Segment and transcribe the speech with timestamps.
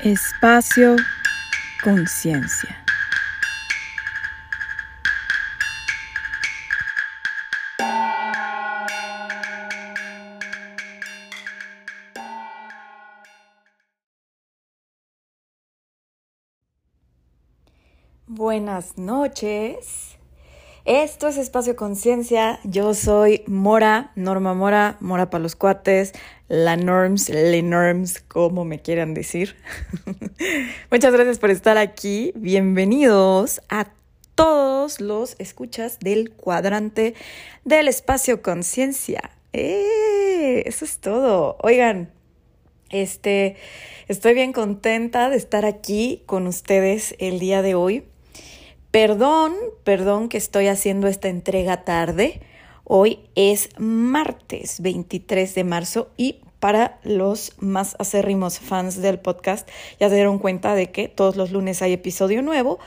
[0.00, 0.94] Espacio
[1.82, 2.84] Conciencia.
[18.28, 20.07] Buenas noches.
[20.88, 22.60] Esto es Espacio Conciencia.
[22.64, 26.14] Yo soy Mora, Norma Mora, Mora para los cuates,
[26.48, 29.54] la Norms, le Norms, como me quieran decir.
[30.90, 32.32] Muchas gracias por estar aquí.
[32.36, 33.90] Bienvenidos a
[34.34, 37.12] todos los escuchas del cuadrante
[37.66, 39.30] del Espacio Conciencia.
[39.52, 40.62] ¡Eh!
[40.64, 41.58] Eso es todo.
[41.60, 42.10] Oigan,
[42.88, 43.56] este,
[44.08, 48.04] estoy bien contenta de estar aquí con ustedes el día de hoy.
[49.00, 52.40] Perdón, perdón que estoy haciendo esta entrega tarde.
[52.82, 59.68] Hoy es martes 23 de marzo y para los más acérrimos fans del podcast
[60.00, 62.80] ya se dieron cuenta de que todos los lunes hay episodio nuevo,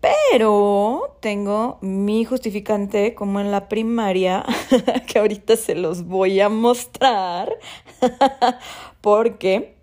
[0.00, 4.44] pero tengo mi justificante como en la primaria
[5.08, 7.52] que ahorita se los voy a mostrar
[9.00, 9.74] porque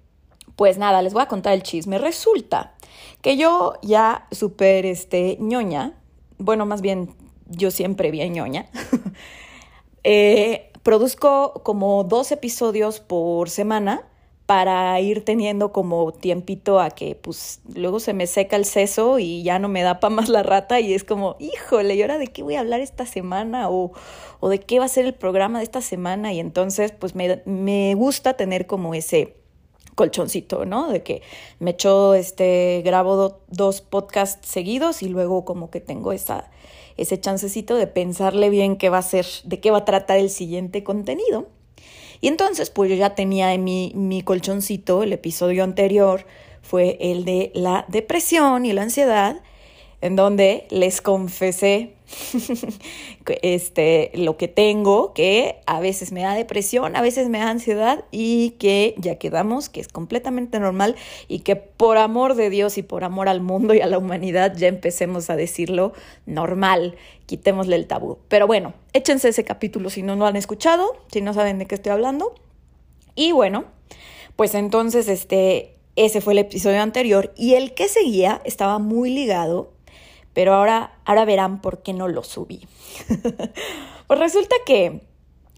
[0.56, 1.98] pues nada, les voy a contar el chisme.
[1.98, 2.75] Resulta
[3.26, 5.94] que yo ya súper este, ñoña,
[6.38, 7.16] bueno, más bien
[7.48, 8.68] yo siempre vi ñoña,
[10.04, 14.04] eh, produzco como dos episodios por semana
[14.46, 19.42] para ir teniendo como tiempito a que pues luego se me seca el seso y
[19.42, 22.28] ya no me da para más la rata y es como, híjole, ¿y ahora de
[22.28, 23.72] qué voy a hablar esta semana?
[23.72, 23.92] O,
[24.40, 27.42] o de qué va a ser el programa de esta semana y entonces pues me,
[27.46, 29.45] me gusta tener como ese
[29.96, 30.92] colchoncito, ¿no?
[30.92, 31.22] De que
[31.60, 36.52] me echo, este, grabo dos podcasts seguidos y luego como que tengo esa,
[36.98, 40.30] ese chancecito de pensarle bien qué va a ser, de qué va a tratar el
[40.30, 41.48] siguiente contenido.
[42.22, 46.26] Y entonces, pues yo ya tenía en mi, mi colchoncito, el episodio anterior
[46.62, 49.42] fue el de la depresión y la ansiedad,
[50.02, 51.95] en donde les confesé
[53.42, 58.06] este, lo que tengo, que a veces me da depresión, a veces me da ansiedad
[58.12, 60.96] y que ya quedamos, que es completamente normal
[61.28, 64.56] y que por amor de Dios y por amor al mundo y a la humanidad
[64.56, 65.94] ya empecemos a decirlo
[66.26, 66.96] normal,
[67.26, 68.20] quitémosle el tabú.
[68.28, 71.76] Pero bueno, échense ese capítulo si no lo han escuchado, si no saben de qué
[71.76, 72.36] estoy hablando.
[73.16, 73.66] Y bueno,
[74.36, 79.75] pues entonces este, ese fue el episodio anterior y el que seguía estaba muy ligado
[80.36, 82.68] pero ahora, ahora verán por qué no lo subí.
[84.08, 85.02] pues resulta que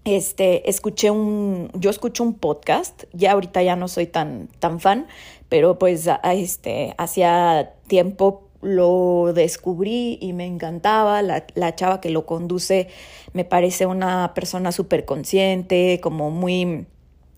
[0.06, 5.08] este, escuché un, yo escucho un podcast, ya ahorita ya no soy tan, tan fan,
[5.50, 12.28] pero pues este, hacía tiempo lo descubrí y me encantaba, la, la chava que lo
[12.28, 12.88] conduce
[13.34, 16.86] me parece una persona súper consciente, como muy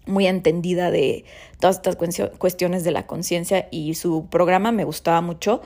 [0.06, 1.24] muy entendida de
[1.60, 5.62] todas estas cuestiones de la conciencia y su programa me gustaba mucho.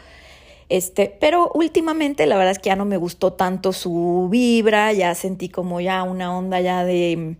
[0.73, 5.13] Este, pero últimamente la verdad es que ya no me gustó tanto su vibra, ya
[5.13, 7.35] sentí como ya una onda ya de,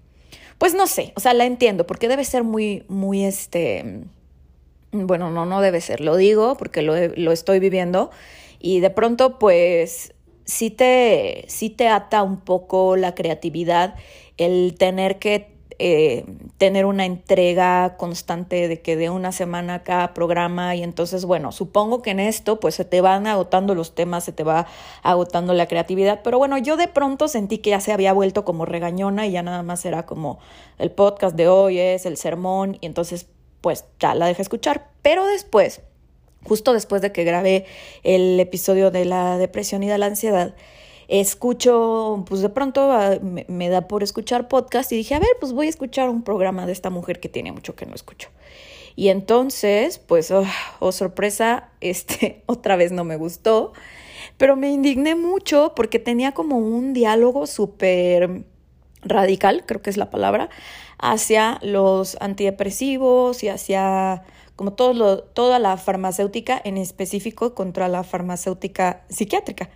[0.60, 4.04] pues no sé, o sea, la entiendo, porque debe ser muy, muy este,
[4.92, 8.12] bueno, no, no debe ser, lo digo porque lo, lo estoy viviendo
[8.60, 10.14] y de pronto pues
[10.46, 13.96] sí te, sí te ata un poco la creatividad
[14.38, 16.26] el tener que eh,
[16.58, 22.02] tener una entrega constante de que de una semana cada programa y entonces, bueno, supongo
[22.02, 24.68] que en esto pues se te van agotando los temas, se te va
[25.02, 28.66] agotando la creatividad, pero bueno, yo de pronto sentí que ya se había vuelto como
[28.66, 30.40] regañona y ya nada más era como
[30.78, 33.28] el podcast de hoy es el sermón y entonces
[33.62, 35.82] pues ya la dejé escuchar, pero después,
[36.44, 37.66] justo después de que grabé
[38.04, 40.54] el episodio de la depresión y de la ansiedad,
[41.20, 45.54] escucho, pues de pronto ah, me, da por escuchar podcast y dije, a ver, pues
[45.54, 48.30] voy a escuchar un programa de esta mujer que tiene mucho que no escucho.
[48.96, 50.44] Y entonces, pues, oh,
[50.80, 53.74] oh sorpresa, este, otra vez no me gustó,
[54.38, 58.46] pero me indigné mucho porque tenía como un diálogo súper
[59.04, 60.50] radical, creo que es la palabra,
[60.98, 64.24] hacia los antidepresivos y hacia
[64.56, 69.70] como todo lo, toda la farmacéutica, en específico contra la farmacéutica psiquiátrica.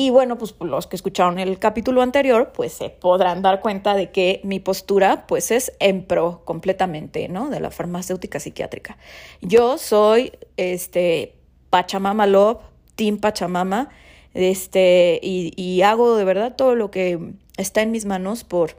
[0.00, 4.10] Y bueno, pues los que escucharon el capítulo anterior, pues se podrán dar cuenta de
[4.10, 7.50] que mi postura, pues es en pro completamente, ¿no?
[7.50, 8.96] De la farmacéutica psiquiátrica.
[9.42, 11.34] Yo soy, este,
[11.68, 12.62] Pachamama Love,
[12.94, 13.90] Team Pachamama,
[14.32, 18.76] este, y, y hago de verdad todo lo que está en mis manos por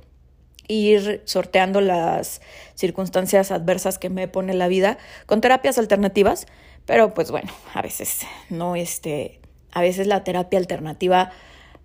[0.68, 2.42] ir sorteando las
[2.74, 4.98] circunstancias adversas que me pone la vida
[5.28, 6.48] con terapias alternativas,
[6.88, 9.41] pero pues bueno, a veces no, este,
[9.72, 11.32] a veces la terapia alternativa,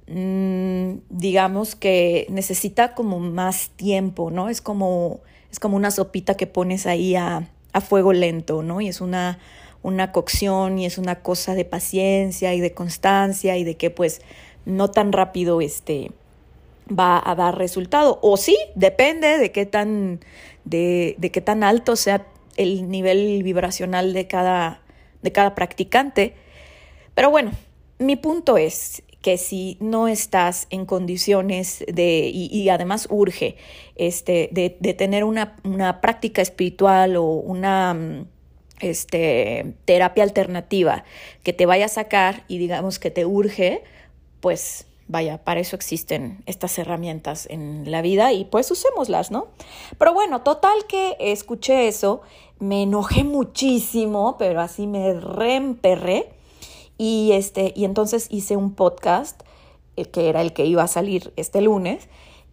[0.08, 4.48] mm, digamos que necesita como más tiempo, ¿no?
[4.48, 8.80] Es como, es como una sopita que pones ahí a, a fuego lento, ¿no?
[8.80, 9.38] Y es una,
[9.82, 14.20] una cocción y es una cosa de paciencia y de constancia y de que pues
[14.64, 16.10] no tan rápido este
[16.88, 18.18] va a dar resultado.
[18.22, 20.20] O sí, depende de qué tan,
[20.64, 24.80] de, de qué tan alto sea el nivel vibracional de cada,
[25.22, 26.34] de cada practicante.
[27.14, 27.52] Pero bueno,
[27.98, 33.56] mi punto es que si no estás en condiciones de, y, además urge,
[33.96, 38.24] este, de, tener una, una, práctica espiritual o una
[38.80, 41.04] este, terapia alternativa
[41.42, 43.82] que te vaya a sacar y digamos que te urge,
[44.40, 49.48] pues vaya, para eso existen estas herramientas en la vida y pues usémoslas, ¿no?
[49.98, 52.22] Pero bueno, total que escuché eso,
[52.60, 56.35] me enojé muchísimo, pero así me reemperré
[56.98, 59.42] y este y entonces hice un podcast
[59.96, 62.08] eh, que era el que iba a salir este lunes,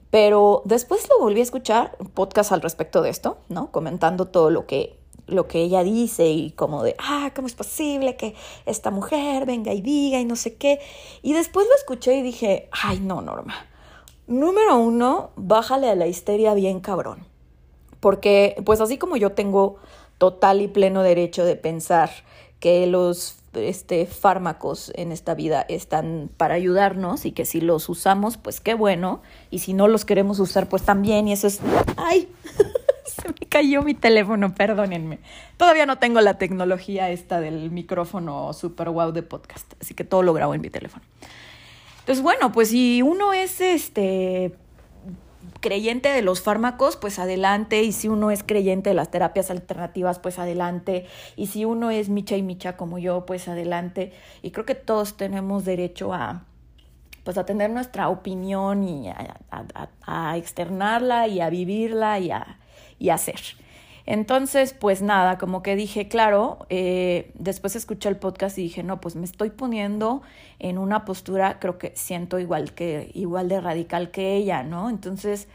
[0.10, 3.72] pero después lo volví a escuchar, un podcast al respecto de esto, ¿no?
[3.72, 8.18] Comentando todo lo que lo que ella dice y como de, ah, ¿cómo es posible
[8.18, 8.36] que
[8.66, 10.80] esta mujer venga y diga y no sé qué?
[11.22, 13.56] Y después lo escuché y dije, ay, no, Norma.
[14.28, 17.26] Número uno, bájale a la histeria bien cabrón.
[18.00, 19.78] Porque, pues así como yo tengo
[20.18, 22.10] total y pleno derecho de pensar
[22.60, 28.38] que los este, fármacos en esta vida están para ayudarnos y que si los usamos,
[28.38, 29.22] pues qué bueno.
[29.52, 31.28] Y si no los queremos usar, pues también.
[31.28, 31.62] Y eso es,
[31.98, 32.28] ay,
[33.06, 35.20] se me cayó mi teléfono, perdónenme.
[35.58, 40.24] Todavía no tengo la tecnología esta del micrófono super wow de podcast, así que todo
[40.24, 41.04] lo grabo en mi teléfono.
[42.00, 44.54] Entonces, bueno, pues si uno es este
[45.64, 50.20] creyente de los fármacos, pues adelante, y si uno es creyente de las terapias alternativas,
[50.20, 51.08] pues adelante,
[51.38, 54.12] y si uno es micha y micha como yo, pues adelante,
[54.42, 56.46] y creo que todos tenemos derecho a
[57.24, 62.60] pues a tener nuestra opinión y a, externarla y a vivirla y a,
[63.00, 63.40] y hacer.
[64.06, 69.00] Entonces, pues nada, como que dije, claro, eh, después escuché el podcast y dije, no,
[69.00, 70.22] pues me estoy poniendo
[70.60, 74.90] en una postura, creo que siento igual que, igual de radical que ella, ¿no?
[74.90, 75.48] Entonces,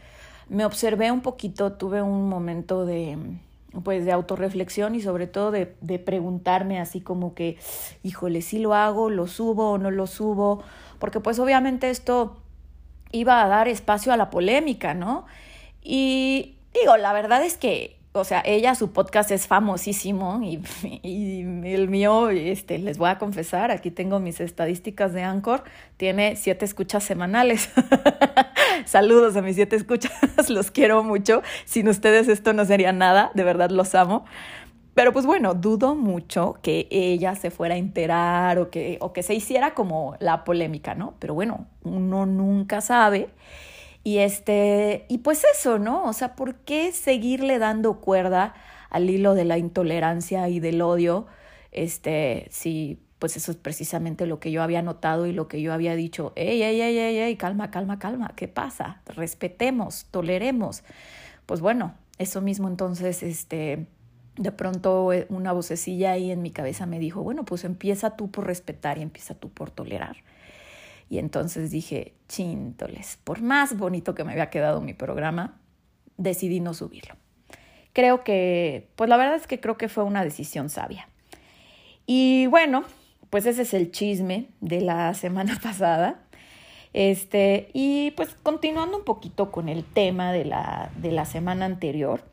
[0.49, 3.19] me observé un poquito, tuve un momento de,
[3.83, 7.57] pues, de autorreflexión y sobre todo de, de preguntarme así como que,
[8.01, 10.63] híjole, si lo hago, lo subo o no lo subo,
[10.97, 12.37] porque pues obviamente esto
[13.11, 15.25] iba a dar espacio a la polémica, ¿no?
[15.83, 20.61] Y Digo, la verdad es que, o sea, ella, su podcast es famosísimo y,
[21.03, 21.41] y,
[21.71, 25.63] el mío, este, les voy a confesar, aquí tengo mis estadísticas de Anchor,
[25.97, 27.69] tiene siete escuchas semanales.
[28.85, 30.11] Saludos a mis siete escuchas,
[30.49, 31.43] los quiero mucho.
[31.65, 34.25] Sin ustedes esto no sería nada, de verdad los amo.
[34.95, 39.23] Pero pues bueno, dudo mucho que ella se fuera a enterar o que, o que
[39.23, 41.13] se hiciera como la polémica, ¿no?
[41.19, 43.29] Pero bueno, uno nunca sabe.
[44.09, 46.03] Y este, y pues eso, ¿no?
[46.05, 48.55] O sea, ¿por qué seguirle dando cuerda
[48.89, 51.27] al hilo de la intolerancia y del odio?
[51.71, 55.73] Este, si pues eso es precisamente lo que yo había notado y lo que yo
[55.73, 59.03] había dicho, ey, ey, ey, ey, ey, calma, calma, calma, ¿qué pasa?
[59.05, 60.83] Respetemos, toleremos.
[61.45, 63.85] Pues bueno, eso mismo entonces, este,
[64.37, 68.31] de pronto eh, una vocecilla ahí en mi cabeza me dijo, bueno, pues empieza tú
[68.31, 70.17] por respetar y empieza tú por tolerar.
[71.09, 75.59] Y entonces dije, chintoles, por más bonito que me había quedado mi programa,
[76.17, 77.15] decidí no subirlo.
[77.93, 81.09] Creo que, pues la verdad es que creo que fue una decisión sabia.
[82.05, 82.83] Y bueno,
[83.29, 86.21] pues ese es el chisme de la semana pasada.
[86.93, 92.23] Este, y pues continuando un poquito con el tema de la, de la semana anterior,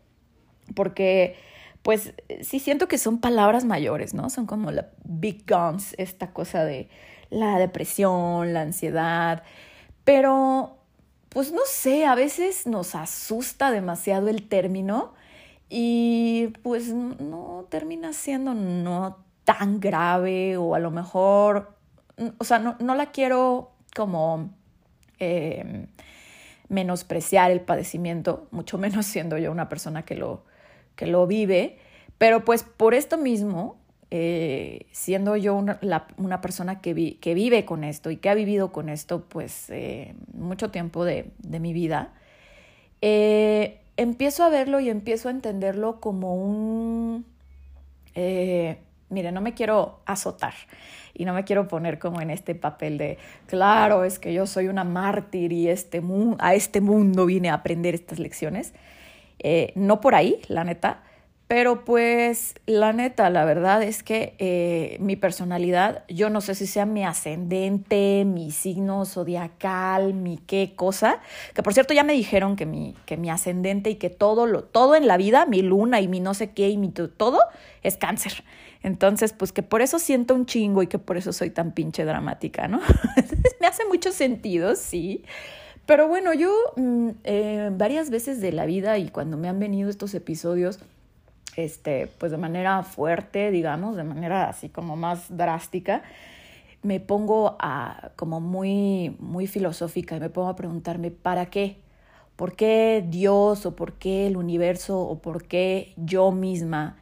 [0.75, 1.37] porque
[1.83, 4.29] pues sí siento que son palabras mayores, ¿no?
[4.31, 6.89] Son como la big guns, esta cosa de
[7.31, 9.43] la depresión, la ansiedad,
[10.05, 10.77] pero
[11.29, 15.13] pues no sé, a veces nos asusta demasiado el término
[15.69, 21.77] y pues no termina siendo no tan grave o a lo mejor,
[22.39, 24.51] o sea, no, la quiero como
[25.19, 25.87] em,
[26.69, 30.45] menospreciar el padecimiento, mucho menos siendo yo una persona que lo,
[30.95, 31.79] que lo vive,
[32.19, 33.77] pero pues por esto mismo
[34.13, 39.25] eh, siendo yo una, persona que, vive con esto y que ha vivido con esto
[39.29, 42.13] pues eh, mucho tiempo de, de mi vida,
[43.01, 47.27] eh, empiezo a verlo y empiezo a entenderlo como un...
[48.15, 50.55] mire, no me quiero azotar
[51.13, 54.69] y no me quiero poner como en este papel de, claro, es que yo soy
[54.69, 56.01] una mártir y este
[56.39, 58.73] a este mundo vine a aprender estas lecciones.
[59.75, 61.03] no por ahí, la neta,
[61.49, 66.67] Pero pues la neta, la verdad es que eh, mi personalidad, yo no sé si
[66.67, 71.21] sea mi ascendente, mi signo zodiacal, mi qué cosa,
[71.55, 74.65] que por cierto ya me dijeron que mi, que mi ascendente y que todo, lo,
[74.65, 77.39] todo en la vida, mi luna y mi no sé qué y mi todo,
[77.85, 78.43] es cáncer.
[78.83, 82.05] Entonces, pues que por eso siento un chingo y que por eso soy tan pinche
[82.05, 82.81] dramática, ¿no?
[83.61, 85.25] me hace mucho sentido, sí.
[85.87, 89.89] Pero bueno, yo mm, eh, varias veces de la vida y cuando me han venido
[89.89, 90.81] estos episodios,
[91.57, 96.03] este, pues de manera fuerte, digamos, de manera así como más drástica,
[96.83, 101.79] me pongo a como muy, muy filosófica y me pongo a preguntarme, ¿para qué?
[102.37, 106.99] ¿Por qué Dios o por qué el universo o por qué yo misma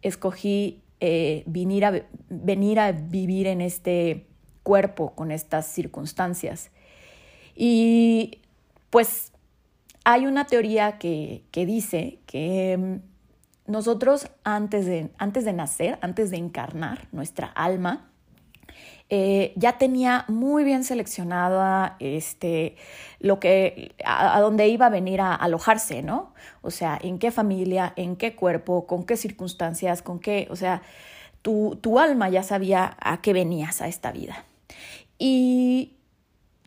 [0.00, 4.26] escogí eh, venir, a, venir a vivir en este
[4.62, 6.70] cuerpo con estas circunstancias?
[7.54, 8.40] Y
[8.88, 9.32] pues
[10.04, 13.00] hay una teoría que, que dice que
[13.68, 18.10] nosotros antes de, antes de nacer, antes de encarnar nuestra alma,
[19.10, 22.76] eh, ya tenía muy bien seleccionada este,
[23.20, 26.34] lo que, a, dónde iba a venir a alojarse, ¿no?
[26.60, 30.82] O sea, en qué familia, en qué cuerpo, con qué circunstancias, con qué, o sea,
[31.40, 34.44] tu, tu alma ya sabía a qué venías a esta vida.
[35.18, 35.96] Y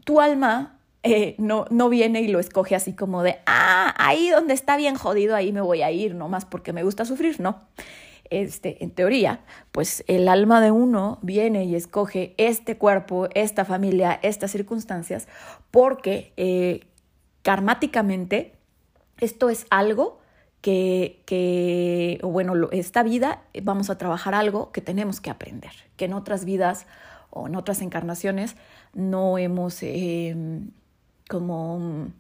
[0.04, 4.54] tu alma eh, no, no viene y lo escoge así como de, ah, ahí donde
[4.54, 7.62] está bien jodido, ahí me voy a ir, nomás porque me gusta sufrir, no.
[8.30, 9.42] Este, en teoría,
[9.72, 15.28] pues el alma de uno viene y escoge este cuerpo, esta familia, estas circunstancias,
[15.70, 16.82] porque eh,
[17.42, 18.54] karmáticamente
[19.20, 20.20] esto es algo
[20.62, 26.14] que, que, bueno, esta vida vamos a trabajar algo que tenemos que aprender, que en
[26.14, 26.86] otras vidas
[27.32, 28.56] o en otras encarnaciones
[28.94, 30.70] no hemos em,
[31.32, 32.14] como mm,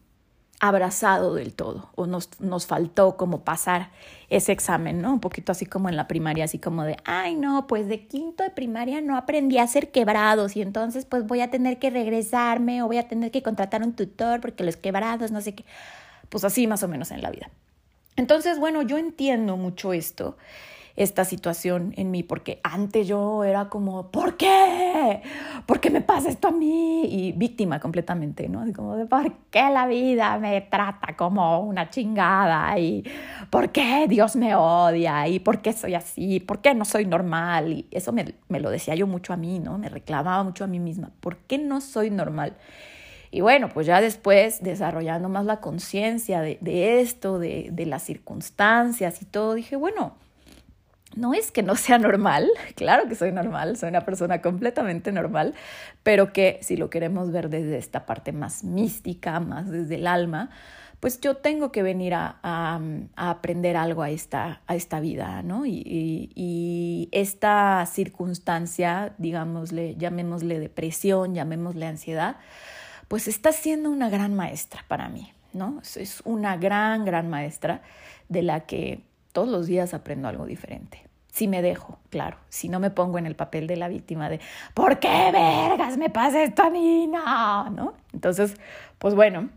[0.61, 3.89] abrazado del todo o nos, nos faltó como pasar
[4.29, 5.11] ese examen, ¿no?
[5.11, 8.41] Un poquito así como en la primaria, así como de, ay no, pues de quinto
[8.41, 12.81] de primaria no aprendí a hacer quebrados y entonces pues voy a tener que regresarme
[12.83, 15.65] o voy a tener que contratar un tutor porque los quebrados, no sé qué,
[16.29, 17.49] pues así más o menos en la vida.
[18.15, 20.37] Entonces, bueno, yo entiendo mucho esto
[21.03, 25.21] esta situación en mí, porque antes yo era como, ¿por qué?
[25.65, 27.05] ¿Por qué me pasa esto a mí?
[27.05, 28.61] Y víctima completamente, ¿no?
[28.61, 32.77] Así como de, ¿por qué la vida me trata como una chingada?
[32.77, 33.03] ¿Y
[33.49, 35.27] por qué Dios me odia?
[35.27, 36.39] ¿Y por qué soy así?
[36.39, 37.71] ¿Por qué no soy normal?
[37.71, 39.77] Y eso me, me lo decía yo mucho a mí, ¿no?
[39.77, 42.55] Me reclamaba mucho a mí misma, ¿por qué no soy normal?
[43.31, 48.03] Y bueno, pues ya después, desarrollando más la conciencia de, de, esto, de, de las
[48.03, 50.15] circunstancias y todo, dije, bueno,
[51.15, 55.53] no es que no sea normal, claro que soy normal, soy una persona completamente normal,
[56.03, 60.49] pero que si lo queremos ver desde esta parte más mística, más desde el alma,
[61.01, 62.79] pues yo tengo que venir a, a,
[63.15, 65.65] aprender algo a esta, a esta vida, ¿no?
[65.65, 65.81] Y,
[66.35, 72.35] y, esta circunstancia, digámosle, llamémosle depresión, llamémosle ansiedad,
[73.07, 75.81] pues está siendo una gran maestra para mí, ¿no?
[75.95, 77.81] Es una gran, gran maestra
[78.29, 79.01] de la que
[79.31, 81.07] todos los días aprendo algo diferente.
[81.31, 84.41] Si me dejo, claro, si no me pongo en el papel de la víctima de
[84.73, 87.07] ¿por qué vergas me pasa esto a mí?
[87.07, 87.93] No, ¿no?
[88.13, 88.55] Entonces,
[88.99, 89.49] pues bueno,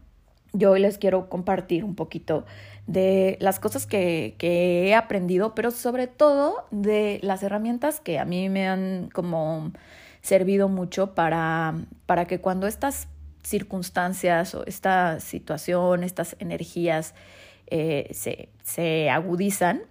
[0.52, 2.44] yo hoy les quiero compartir un poquito
[2.86, 8.24] de las cosas que, que, he aprendido, pero sobre todo de las herramientas que a
[8.24, 9.72] mí me han como
[10.22, 11.74] servido mucho para,
[12.06, 13.08] para que cuando estas
[13.42, 17.14] circunstancias o esta situación, estas energías
[17.66, 19.82] eh, se, se, agudizan,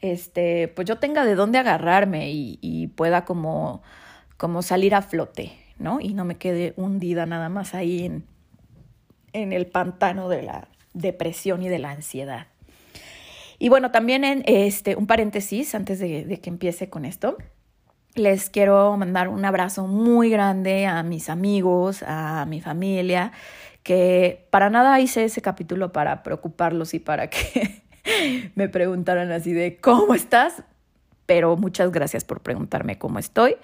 [0.00, 3.82] este, pues yo tenga de dónde agarrarme y, pueda como,
[4.36, 6.00] como salir a flote, ¿no?
[6.00, 8.24] Y no me quede hundida nada más ahí en,
[9.32, 12.46] en el pantano de la depresión y de la ansiedad.
[13.58, 17.36] Y bueno, también en este, un paréntesis antes de, de que empiece con esto.
[18.14, 23.32] Les quiero mandar un abrazo muy grande a mis amigos, a mi familia,
[23.86, 27.84] que para nada hice ese capítulo para preocuparlos y para que
[28.56, 30.64] me preguntaran así de ¿cómo estás?
[31.24, 33.58] Pero muchas gracias por preguntarme cómo estoy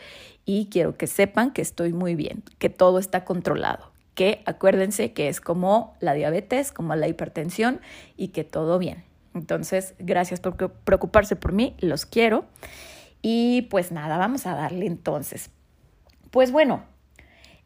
[0.45, 5.27] y quiero que sepan que estoy muy bien, que todo está controlado, que acuérdense que
[5.27, 7.81] es como la diabetes, como la hipertensión
[8.17, 9.03] y que todo bien.
[9.35, 12.45] Entonces, gracias por preocuparse por mí, los quiero.
[13.23, 15.51] Y pues nada, vamos a darle entonces.
[16.31, 16.85] Pues bueno,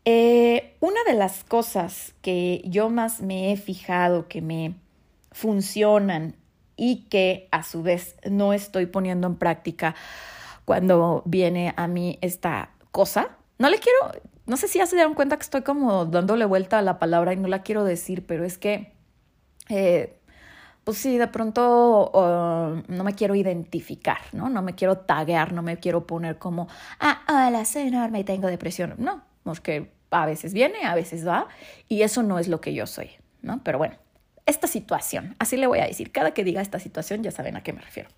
[0.06, 4.76] eh, una de las cosas que yo más me he fijado que me
[5.32, 6.36] funcionan
[6.76, 9.96] y que a su vez no estoy poniendo en práctica
[10.64, 13.98] cuando viene a mí esta cosa, no le quiero,
[14.46, 17.32] no sé si ya se dieron cuenta que estoy como dándole vuelta a la palabra
[17.32, 18.92] y no la quiero decir, pero es que
[19.68, 20.20] eh,
[20.84, 22.12] pues sí, de pronto
[22.86, 24.48] no me quiero identificar, ¿no?
[24.48, 26.68] No me quiero taguear, no me quiero poner como,
[27.00, 28.94] ah, hola, soy enorme y tengo depresión.
[28.98, 31.48] No, porque a veces viene, a veces va,
[31.88, 33.10] y eso no es lo que yo soy,
[33.42, 33.60] ¿no?
[33.64, 33.96] Pero bueno,
[34.46, 37.62] esta situación, así le voy a decir, cada que diga esta situación ya saben a
[37.62, 38.08] qué me refiero.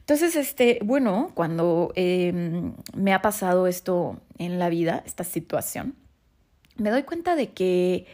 [0.00, 5.94] Entonces, este, bueno, cuando em, me ha pasado esto en la vida, esta situación,
[6.76, 8.06] me doy cuenta de que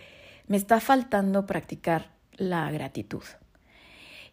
[0.48, 3.22] me está faltando practicar la gratitud.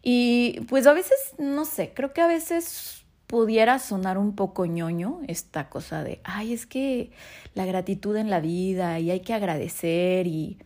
[0.02, 5.20] Y pues a veces, no sé, creo que a veces pudiera sonar un poco ñoño
[5.26, 7.10] esta cosa de, ay, es que
[7.54, 10.58] la gratitud en la vida y hay que agradecer y,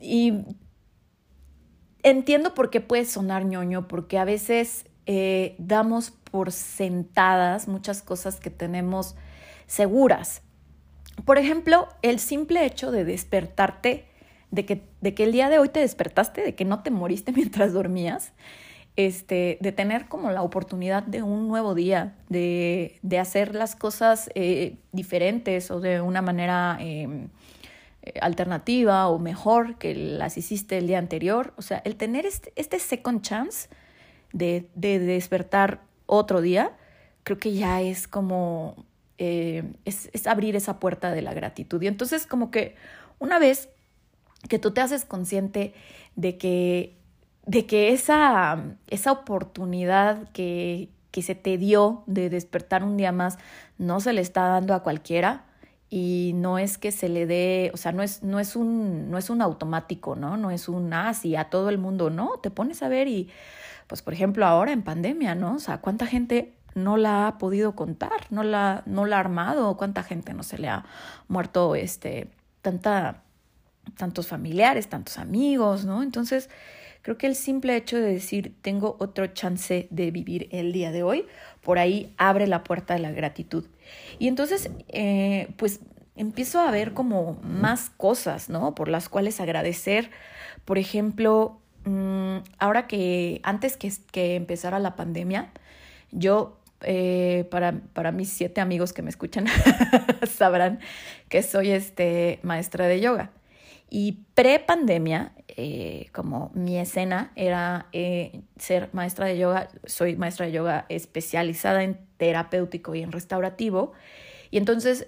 [0.00, 0.44] y
[2.02, 8.40] entiendo por qué puede sonar ñoño, porque a veces eh, damos por sentadas muchas cosas
[8.40, 9.14] que tenemos
[9.66, 10.42] seguras.
[11.24, 14.04] Por ejemplo, el simple hecho de despertarte,
[14.50, 17.32] de que, de que el día de hoy te despertaste, de que no te moriste
[17.36, 18.32] mientras dormías,
[18.96, 24.30] este, de tener como la oportunidad de un nuevo día, de, de hacer las cosas
[24.34, 27.28] eh, diferentes o de una manera em,
[28.02, 31.52] eh, alternativa o mejor que las hiciste el día anterior.
[31.56, 33.68] O sea, el tener este, este second chance
[34.32, 36.72] de, despertar otro día,
[37.22, 38.86] creo que ya es como,
[39.18, 41.82] eh, es, es, abrir esa puerta de la gratitud.
[41.82, 42.76] Y entonces como que
[43.18, 43.68] una vez
[44.48, 45.74] que tú te haces consciente
[46.14, 46.95] de que,
[47.46, 53.38] de que esa, esa oportunidad que, que se te dio de despertar un día más
[53.78, 55.44] no se le está dando a cualquiera,
[55.88, 59.18] y no es que se le dé, o sea, no es, no es un, no
[59.18, 60.36] es un automático, ¿no?
[60.36, 63.30] No es un ah, sí, a todo el mundo, no, te pones a ver y
[63.86, 65.54] pues por ejemplo ahora en pandemia, ¿no?
[65.54, 68.26] O sea, ¿cuánta gente no la ha podido contar?
[68.30, 69.76] ¿No la, no la ha armado?
[69.76, 70.84] ¿Cuánta gente no se le ha
[71.28, 72.30] muerto este,
[72.62, 73.22] tanta,
[73.96, 76.02] tantos familiares, tantos amigos, ¿no?
[76.02, 76.50] Entonces,
[77.06, 81.02] creo que el simple hecho de decir tengo otro chance de vivir el día de
[81.02, 81.24] hoy,
[81.62, 83.64] por ahí abre la puerta de la gratitud.
[84.18, 85.80] Y entonces, eh, pues
[86.16, 88.74] empiezo a ver como más cosas, ¿no?
[88.74, 90.10] Por las cuales agradecer.
[90.64, 95.52] Por ejemplo, Mm, ahora que antes que, que empezara la pandemia,
[96.10, 99.46] yo, eh, para, para mis siete amigos que me escuchan,
[100.28, 100.80] sabrán
[101.28, 103.30] que soy este, maestra de yoga.
[103.88, 110.52] Y pre-pandemia, eh, como mi escena era eh, ser maestra de yoga, soy maestra de
[110.52, 113.92] yoga especializada en terapéutico y en restaurativo.
[114.50, 115.06] Y entonces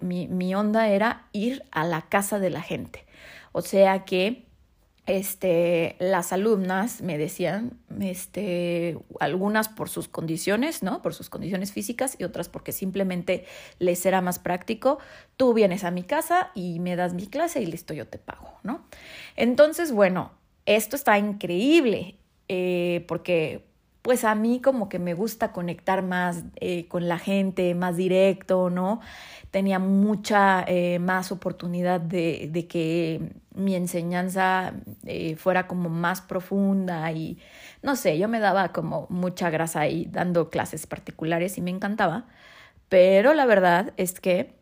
[0.00, 3.04] mi, mi onda era ir a la casa de la gente.
[3.52, 4.49] O sea que
[5.10, 11.02] este, las alumnas me decían, este, algunas por sus condiciones, ¿no?
[11.02, 13.44] Por sus condiciones físicas y otras porque simplemente
[13.80, 14.98] les era más práctico.
[15.36, 18.58] Tú vienes a mi casa y me das mi clase y listo, yo te pago,
[18.62, 18.84] ¿no?
[19.34, 20.30] Entonces, bueno,
[20.64, 22.16] esto está increíble
[22.48, 23.69] eh, porque
[24.02, 28.70] pues a mí como que me gusta conectar más eh, con la gente, más directo,
[28.70, 29.00] ¿no?
[29.50, 34.72] Tenía mucha eh, más oportunidad de, de, que mi enseñanza
[35.04, 37.38] eh, fuera como más profunda y
[37.82, 42.26] no sé, yo me daba como mucha grasa ahí dando clases particulares y me encantaba,
[42.88, 44.54] pero la verdad es que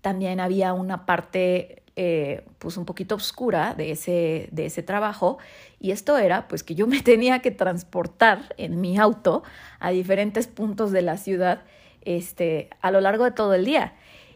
[0.00, 5.38] también había una parte eh, pues un poquito oscura de ese, de ese trabajo
[5.78, 9.42] y esto era pues que yo me tenía que transportar en mi auto
[9.78, 11.64] a diferentes puntos de la ciudad
[12.00, 13.94] este, a lo largo de todo el día.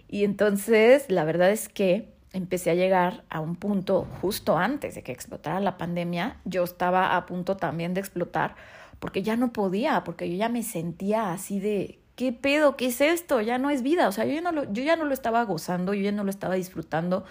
[0.09, 5.03] Y entonces la verdad es que empecé a llegar a un punto justo antes de
[5.03, 8.55] que explotara la pandemia, yo estaba a punto también de explotar
[8.99, 12.77] porque ya no podía, porque yo ya me sentía así de ¿qué pedo?
[12.77, 13.41] ¿Qué es esto?
[13.43, 14.09] Ya no es vida.
[14.09, 16.25] O sea, yo ya no lo, yo ya no lo estaba gozando, yo ya no
[16.25, 17.25] lo estaba disfrutando.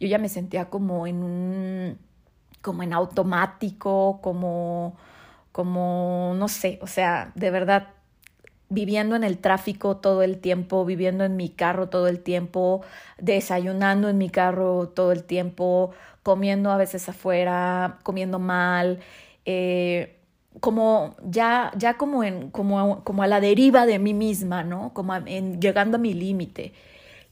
[0.00, 1.98] Yo ya me sentía como en un,
[2.62, 4.96] como en automático, como,
[5.52, 7.88] como, no sé, o sea, de verdad,
[8.68, 12.82] viviendo en el tráfico todo el tiempo, viviendo en mi carro todo el tiempo,
[13.18, 19.00] desayunando en mi carro todo el tiempo, comiendo a veces afuera, comiendo mal,
[19.46, 20.17] eh,
[20.60, 24.92] como ya, ya como, en, como, como a la deriva de mí misma, ¿no?
[24.94, 26.72] Como en, llegando a mi límite.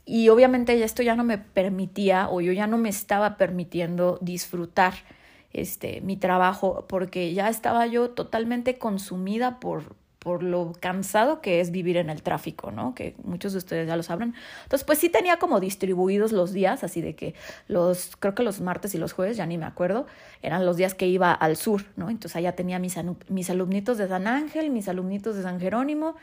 [0.04, 4.94] Y obviamente esto ya no me permitía o yo ya no me estaba permitiendo disfrutar
[5.52, 11.70] este, mi trabajo porque ya estaba yo totalmente consumida por, por lo cansado que es
[11.70, 12.96] vivir en el tráfico, ¿no?
[12.96, 14.34] Que muchos de ustedes ya lo sabrán.
[14.64, 17.36] Entonces, pues sí tenía como distribuidos los días, así de que
[17.68, 20.08] los, creo que los martes y los jueves, ya ni me acuerdo,
[20.42, 22.10] eran los días que iba al sur, ¿no?
[22.10, 22.96] Entonces allá tenía mis,
[23.28, 26.16] mis alumnitos de San Ángel, mis alumnitos de San Jerónimo,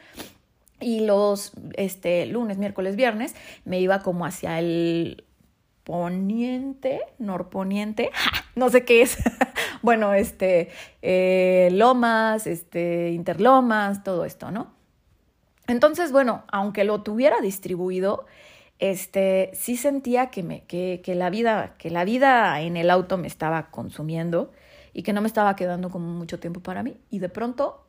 [0.81, 5.23] y los este, lunes, miércoles, viernes me iba como hacia el
[5.84, 8.12] poniente, norponiente,
[8.56, 9.17] no sé qué es,
[9.82, 10.69] bueno, este,
[11.02, 14.74] eh, lomas, este, interlomas, todo esto, ¿no?
[15.67, 18.26] Entonces, bueno, aunque lo tuviera distribuido,
[18.80, 23.17] este, sí sentía que, me, que, que, la vida, que la vida en el auto
[23.17, 24.52] me estaba consumiendo
[24.93, 26.98] y que no me estaba quedando como mucho tiempo para mí.
[27.10, 27.86] Y de pronto,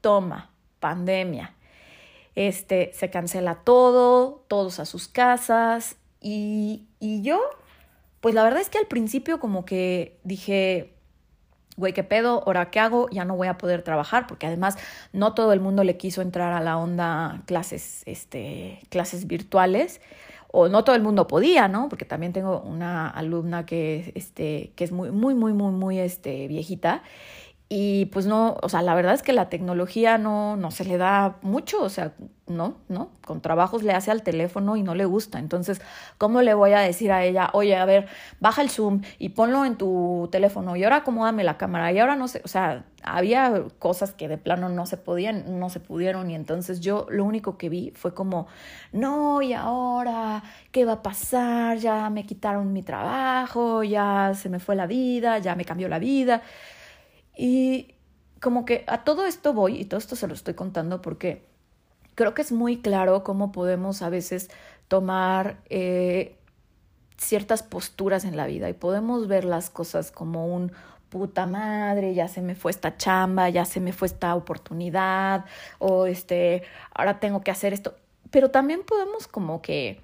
[0.00, 1.54] toma, pandemia.
[2.34, 5.96] Este, se cancela todo, todos a sus casas.
[7.00, 7.40] Y, yo,
[8.20, 10.92] pues la verdad es que al principio como que dije,
[11.76, 12.42] güey, ¿qué pedo?
[12.46, 13.08] ¿Ahora qué hago?
[13.10, 14.76] Ya no voy a poder trabajar porque además
[15.12, 20.00] no todo el mundo le quiso entrar a la onda clases, este, clases virtuales
[20.50, 21.88] o no todo el mundo podía, ¿no?
[21.88, 26.48] Porque también tengo una alumna que, este, que es muy, muy, muy, muy, muy este,
[26.48, 27.02] viejita
[27.70, 30.96] y pues no, o sea, la verdad es que la tecnología no, no se le
[30.96, 32.14] da mucho, o sea,
[32.46, 35.38] no, no, con trabajos le hace al teléfono y no le gusta.
[35.38, 35.82] Entonces,
[36.16, 38.08] ¿cómo le voy a decir a ella, oye, a ver,
[38.40, 42.16] baja el Zoom y ponlo en tu teléfono y ahora acomódame la cámara y ahora
[42.16, 46.30] no sé, o sea, había cosas que de plano no se podían, no se pudieron
[46.30, 48.46] y entonces yo lo único que vi fue como,
[48.92, 51.76] no, y ahora, ¿qué va a pasar?
[51.76, 55.98] Ya me quitaron mi trabajo, ya se me fue la vida, ya me cambió la
[55.98, 56.40] vida.
[57.38, 57.94] Y
[58.40, 61.46] como que a todo esto voy, y todo esto se lo estoy contando porque
[62.16, 64.50] creo que es muy claro cómo podemos a veces
[64.88, 66.36] tomar eh,
[67.16, 70.72] ciertas posturas en la vida y podemos ver las cosas como un
[71.10, 75.44] puta madre, ya se me fue esta chamba, ya se me fue esta oportunidad,
[75.78, 77.94] o este, ahora tengo que hacer esto.
[78.30, 80.00] Pero también podemos como que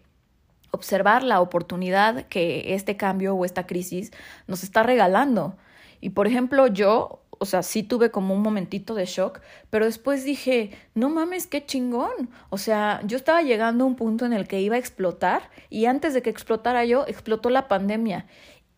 [0.70, 4.12] observar la oportunidad que este cambio o esta crisis
[4.46, 5.56] nos está regalando.
[6.00, 10.24] Y por ejemplo, yo o sea, sí tuve como un momentito de shock, pero después
[10.24, 12.30] dije, no mames, qué chingón.
[12.48, 15.84] O sea, yo estaba llegando a un punto en el que iba a explotar y
[15.84, 18.24] antes de que explotara yo, explotó la pandemia.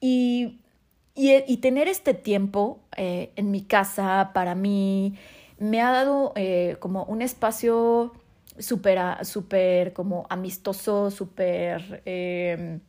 [0.00, 0.58] Y,
[1.14, 5.14] y, tener este tiempo eh, en mi casa para mí
[5.58, 8.14] me ha dado eh, como un espacio
[8.58, 12.80] súper, como amistoso, súper, eh,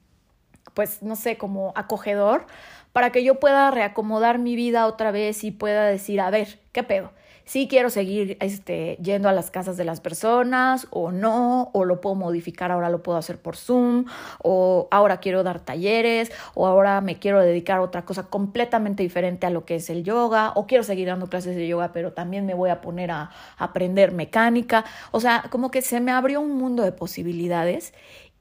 [0.74, 2.48] pues no sé, como acogedor
[2.98, 6.82] para que yo pueda reacomodar mi vida otra vez y pueda decir, a ver, ¿qué
[6.82, 7.12] pedo?
[7.46, 12.02] Si quiero seguir este, yendo a las casas de las personas o no, o lo
[12.02, 14.06] puedo modificar, ahora lo puedo hacer por Zoom,
[14.42, 19.46] o ahora quiero dar talleres, o ahora me quiero dedicar a otra cosa completamente diferente
[19.46, 22.48] a lo que es el yoga, o quiero seguir dando clases de yoga, pero también
[22.48, 23.30] me voy a poner a
[23.60, 24.86] aprender mecánica.
[25.12, 27.94] O sea, como que se me abrió un mundo de posibilidades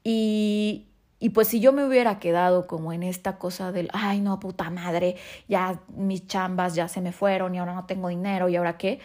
[0.03, 0.87] y,
[1.19, 4.69] y pues si yo me hubiera quedado como en esta cosa del, ay no, puta
[4.69, 5.15] madre,
[5.47, 8.99] ya mis chambas ya se me fueron y ahora no tengo dinero y ahora qué,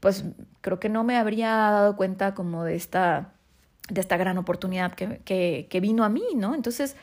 [0.00, 0.24] pues
[0.60, 3.32] creo que no me habría dado cuenta como de esta,
[3.90, 6.54] de esta gran oportunidad que, que, vino a mí, ¿no?
[6.54, 6.96] Entonces,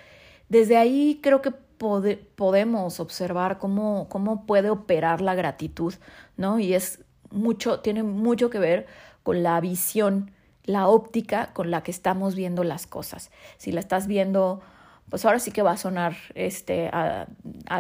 [0.50, 5.94] desde ahí creo que podemos observar cómo, cómo puede operar la gratitud,
[6.38, 6.60] ¿no?
[6.60, 8.88] Y es mucho, tiene mucho que ver
[9.24, 10.32] con la visión
[10.66, 13.32] la óptica con la que estamos viendo las cosas.
[13.58, 14.62] Si la estás viendo,
[15.10, 17.28] pues ahora sí que va a sonar este, a,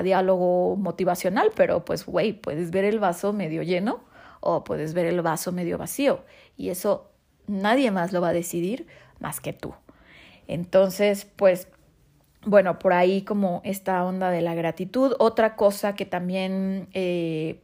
[0.04, 4.02] diálogo motivacional, pero pues, güey, puedes ver el vaso medio lleno
[4.40, 6.24] o puedes ver el vaso medio vacío.
[6.58, 7.10] Y eso
[7.48, 8.88] nadie más lo va a decidir
[9.20, 9.74] más que tú.
[10.48, 11.68] Entonces, pues,
[12.46, 15.16] bueno, por ahí como esta onda de la gratitud.
[15.18, 17.62] Otra cosa que también, eh,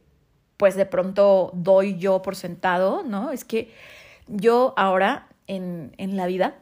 [0.56, 3.30] pues de pronto doy yo por sentado, ¿no?
[3.30, 3.72] Es que
[4.28, 6.56] yo ahora en, en la vida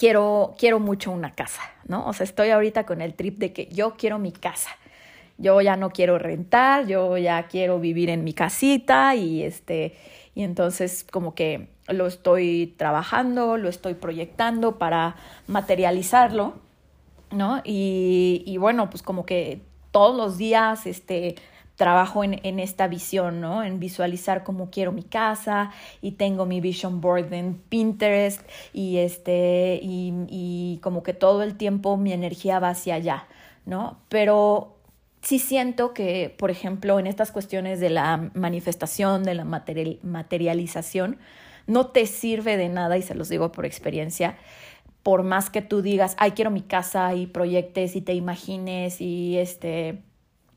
[0.00, 2.06] quiero, quiero mucho una casa, ¿no?
[2.06, 4.70] O sea, estoy ahorita con el trip de que yo quiero mi casa.
[5.36, 9.94] Yo ya no quiero rentar, yo ya quiero vivir en mi casita y este
[10.34, 16.54] y entonces como que lo estoy trabajando, lo estoy proyectando para materializarlo,
[17.30, 17.60] ¿no?
[17.64, 21.34] Y, y bueno, pues como que todos los días este
[21.80, 23.64] trabajo en, esta visión, ¿no?
[23.64, 25.70] En visualizar cómo quiero mi casa
[26.02, 28.42] y tengo mi vision board en Pinterest
[28.74, 33.26] y este y como que todo el tiempo mi energía va hacia allá,
[33.64, 33.98] ¿no?
[34.10, 34.76] Pero
[35.22, 41.16] sí siento que, por ejemplo, en estas cuestiones de la manifestación, de la materialización,
[41.66, 44.36] no te sirve de nada, y se los digo por experiencia,
[45.02, 49.38] por más que tú digas, ay, quiero mi casa y proyectes y te imagines y
[49.38, 50.02] este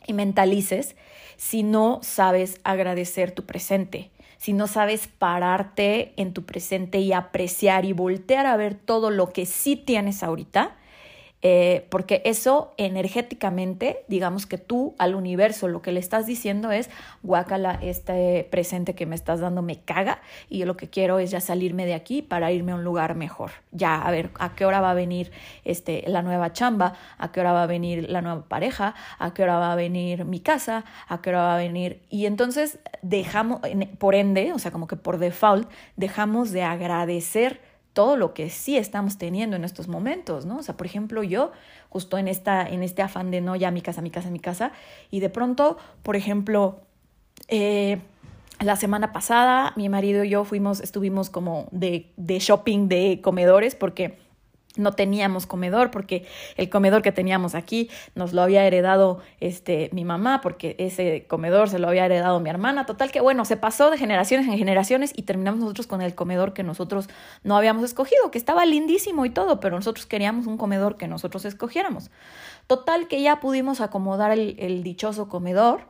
[0.06, 0.96] y mentalices
[1.44, 7.84] si no sabes agradecer tu presente, si no sabes pararte en tu presente y apreciar
[7.84, 10.78] y voltear a ver todo lo que sí tienes ahorita,
[11.46, 16.90] eh, porque eso energéticamente, digamos que tú al universo lo que le estás diciendo es,
[17.22, 21.32] guácala, este presente que me estás dando me caga y yo lo que quiero es
[21.32, 23.52] ya salirme de aquí para irme a un lugar mejor.
[23.72, 25.32] Ya, a ver, ¿a qué hora va a venir
[25.66, 26.94] este, la nueva chamba?
[27.18, 28.96] ¿A qué hora va a venir la nueva pareja?
[29.20, 30.86] ¿A qué hora va a venir mi casa?
[31.10, 32.02] ¿A qué hora va a venir?
[32.10, 33.60] Y entonces dejamos,
[33.98, 38.76] por ende, o sea, como que por default, dejamos de agradecer todo lo que sí
[38.76, 40.58] estamos teniendo en estos momentos, ¿no?
[40.58, 41.52] O sea, por ejemplo, yo
[41.90, 44.72] justo en, esta, en este afán de no, ya mi casa, mi casa, mi casa,
[45.12, 46.82] y de pronto, por ejemplo,
[47.48, 48.00] eh,
[48.60, 53.76] la semana pasada mi marido y yo fuimos, estuvimos como de, de shopping de comedores
[53.76, 54.18] porque
[54.76, 56.26] no teníamos comedor porque
[56.58, 61.70] el comedor que teníamos aquí nos lo había heredado este mi mamá porque ese comedor
[61.70, 62.86] se lo había heredado mi hermana.
[62.86, 66.54] Total que bueno se pasó de generaciones en generaciones y terminamos nosotros con el comedor
[66.54, 67.08] que nosotros
[67.44, 71.46] no habíamos escogido que estaba lindísimo y todo pero nosotros queríamos un comedor que nosotros
[71.46, 72.10] escogiéramos.
[72.66, 75.82] Total que ya pudimos acomodar el, el dichoso comedor.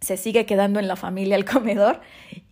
[0.00, 2.00] Se sigue quedando en la familia el comedor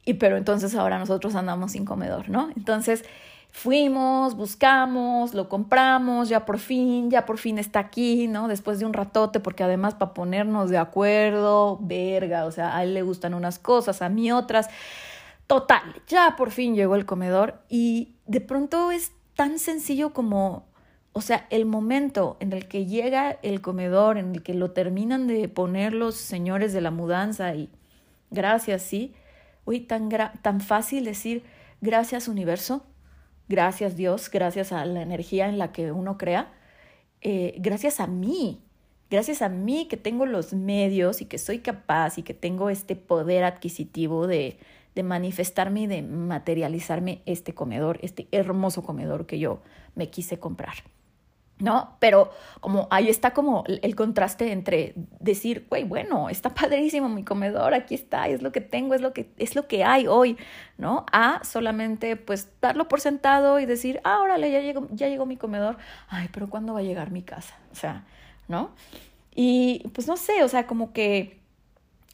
[0.05, 3.05] y pero entonces ahora nosotros andamos sin comedor no entonces
[3.53, 8.47] Fuimos, buscamos, lo compramos, ya por fin, ya por fin está aquí, ¿no?
[8.47, 12.95] Después de un ratote, porque además para ponernos de acuerdo, verga, o sea, a él
[12.95, 14.69] le gustan unas cosas, a mí otras.
[15.49, 20.65] Total, ya por fin llegó el comedor y de pronto es tan sencillo como,
[21.13, 25.27] o sea, el momento en el que llega el comedor, en el que lo terminan
[25.27, 27.69] de poner los señores de la mudanza y
[28.31, 29.13] gracias, sí,
[29.65, 30.09] uy, tan,
[30.41, 31.43] tan fácil decir
[31.81, 32.85] gracias universo
[33.51, 36.53] gracias Dios, gracias a la energía en la que uno crea,
[37.21, 38.63] eh, gracias a mí,
[39.11, 42.95] gracias a mí que tengo los medios y que soy capaz y que tengo este
[42.95, 44.57] poder adquisitivo de,
[44.95, 49.61] de manifestarme y de materializarme este comedor, este hermoso comedor que yo
[49.97, 50.75] me quise comprar.
[51.61, 51.96] ¿No?
[52.01, 57.75] Pero como ahí está como el contraste entre decir, güey, bueno, está padrísimo mi comedor,
[57.75, 60.37] aquí está, es lo que tengo, es lo que, es lo que hay hoy,
[60.79, 61.07] ¿no?
[61.12, 65.37] A solamente pues darlo por sentado y decir, ah, órale, ya llegó, ya llegó mi
[65.37, 65.77] comedor,
[66.09, 67.55] ay, pero ¿cuándo va a llegar mi casa?
[67.73, 68.05] O sea,
[68.49, 68.70] ¿no?
[69.35, 71.38] Y pues no sé, o sea, como que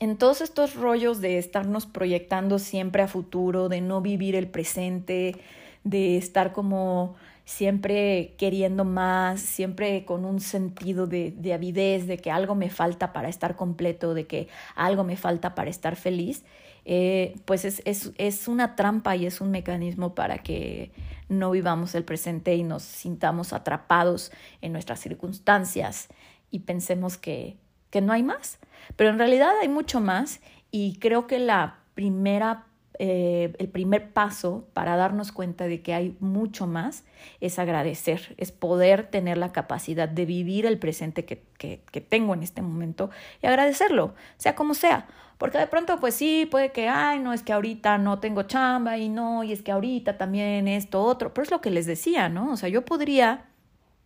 [0.01, 5.37] en todos estos rollos de estarnos proyectando siempre a futuro, de no vivir el presente,
[5.85, 7.15] de estar como
[7.47, 13.13] siempre queriendo más, siempre con un sentido de, de, avidez, de que algo me falta
[13.13, 16.45] para estar completo, de que algo me falta para estar feliz,
[16.85, 20.91] eh, pues es, es, es una trampa y es un mecanismo para que
[21.29, 26.09] no vivamos el presente y nos sintamos atrapados en nuestras circunstancias
[26.51, 27.57] y pensemos que,
[27.91, 28.59] que no hay más.
[28.97, 30.41] Pero en realidad hay mucho más
[30.73, 32.66] y creo que la primera
[32.99, 37.05] eh, el primer paso para darnos cuenta de que hay mucho más
[37.41, 42.33] es agradecer, es poder tener la capacidad de vivir el presente que, que, que, tengo
[42.33, 43.11] en este momento
[43.43, 45.07] y agradecerlo, sea como sea.
[45.37, 48.97] Porque de pronto, pues sí, puede que, ay, no, es que ahorita no tengo chamba
[48.97, 52.31] y no, y es que ahorita también esto, otro, pero es lo que les decía,
[52.31, 52.53] ¿no?
[52.53, 53.45] O sea, yo podría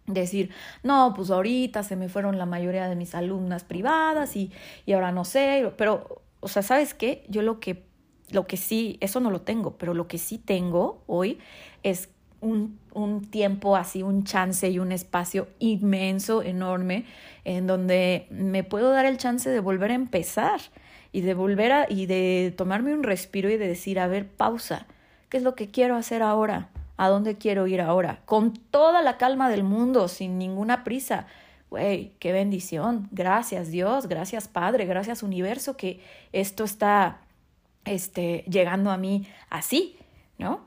[0.07, 0.51] decir,
[0.83, 4.51] no, pues ahorita se me fueron la mayoría de mis alumnas privadas y,
[4.87, 7.25] y ahora no sé, pero, o sea, ¿sabes qué?
[7.29, 7.90] Yo lo que
[8.33, 11.39] lo que sí, eso no lo tengo, pero lo que sí tengo hoy
[11.83, 12.09] es
[12.41, 17.05] un, un, tiempo así, un chance y un espacio inmenso, enorme,
[17.45, 20.61] en donde me puedo dar el chance de volver a empezar
[21.13, 24.87] y de volver a, y de tomarme un respiro y de decir, a ver, pausa,
[25.29, 26.69] ¿qué es lo que quiero hacer ahora?
[26.97, 28.21] ¿A dónde quiero ir ahora?
[28.27, 31.27] Con toda la calma del mundo, sin ninguna prisa.
[31.71, 33.09] Güey, qué bendición.
[33.13, 36.01] Gracias Dios, gracias Padre, gracias universo que
[36.33, 37.21] esto está
[37.91, 39.99] este, llegando a mí así,
[40.39, 40.65] ¿no?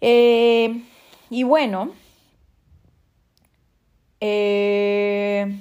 [0.00, 0.80] Eh,
[1.28, 1.92] y bueno,
[4.20, 5.58] eh,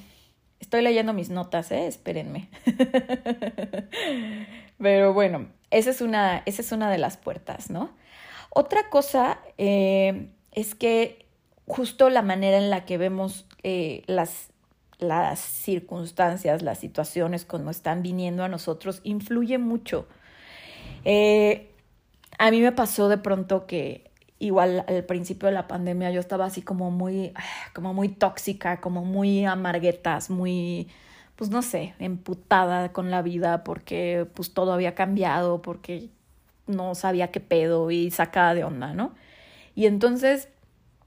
[0.59, 1.87] estoy leyendo mis notas, ¿eh?
[1.87, 2.49] Espérenme.
[4.77, 7.89] Pero bueno, esa es, una, esa es una de las puertas, ¿no?
[8.51, 11.25] Otra cosa es que
[11.65, 13.47] justo la manera en la que vemos
[14.05, 14.51] las,
[14.99, 20.07] las circunstancias, las situaciones como están viniendo a nosotros, influye mucho.
[21.05, 21.71] Eh,
[22.37, 26.45] a mí me pasó de pronto que igual al principio de la pandemia yo estaba
[26.45, 27.33] así como muy,
[27.73, 30.89] como muy tóxica, como muy amarguetas, muy,
[31.35, 36.09] pues no sé, emputada con la vida porque pues todo había cambiado, porque
[36.67, 39.13] no sabía qué pedo y sacada de onda, ¿no?
[39.75, 40.49] Y entonces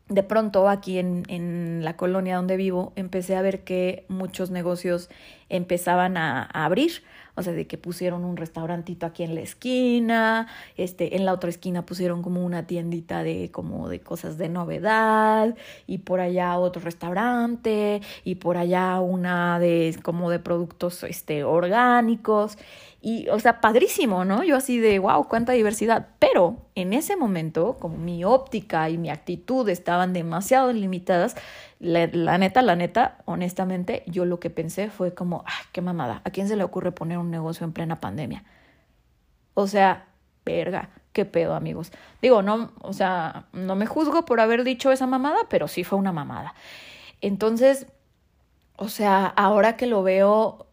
[0.09, 5.11] de pronto aquí en, en, la colonia donde vivo empecé a ver que muchos negocios
[5.51, 7.03] empezaban a, abrir,
[7.39, 11.51] o sea, de que pusieron un restaurantito aquí en la esquina, este, en la otra
[11.51, 15.55] esquina pusieron como una tiendita de como de cosas de novedad
[15.87, 22.59] y por allá otro restaurante y por allá una de como de productos este orgánicos
[23.01, 24.43] y, o sea, padrísimo, ¿no?
[24.43, 26.09] Yo así de, wow, cuánta diversidad.
[26.19, 31.37] Pero en ese momento, como mi óptica y mi actitud estaban demasiado limitadas,
[31.79, 36.31] la, neta, la neta, honestamente, yo lo que pensé fue como, ay, qué mamada, ¿a
[36.31, 38.43] quién se le ocurre poner un negocio en plena pandemia?
[39.55, 40.07] O sea,
[40.45, 41.93] verga, qué pedo, amigos.
[42.21, 46.01] Digo, no, o sea, no me juzgo por haber dicho esa mamada, pero sí fue
[46.01, 46.55] una mamada.
[47.21, 47.87] Entonces,
[48.77, 50.68] o sea, ahora que lo veo,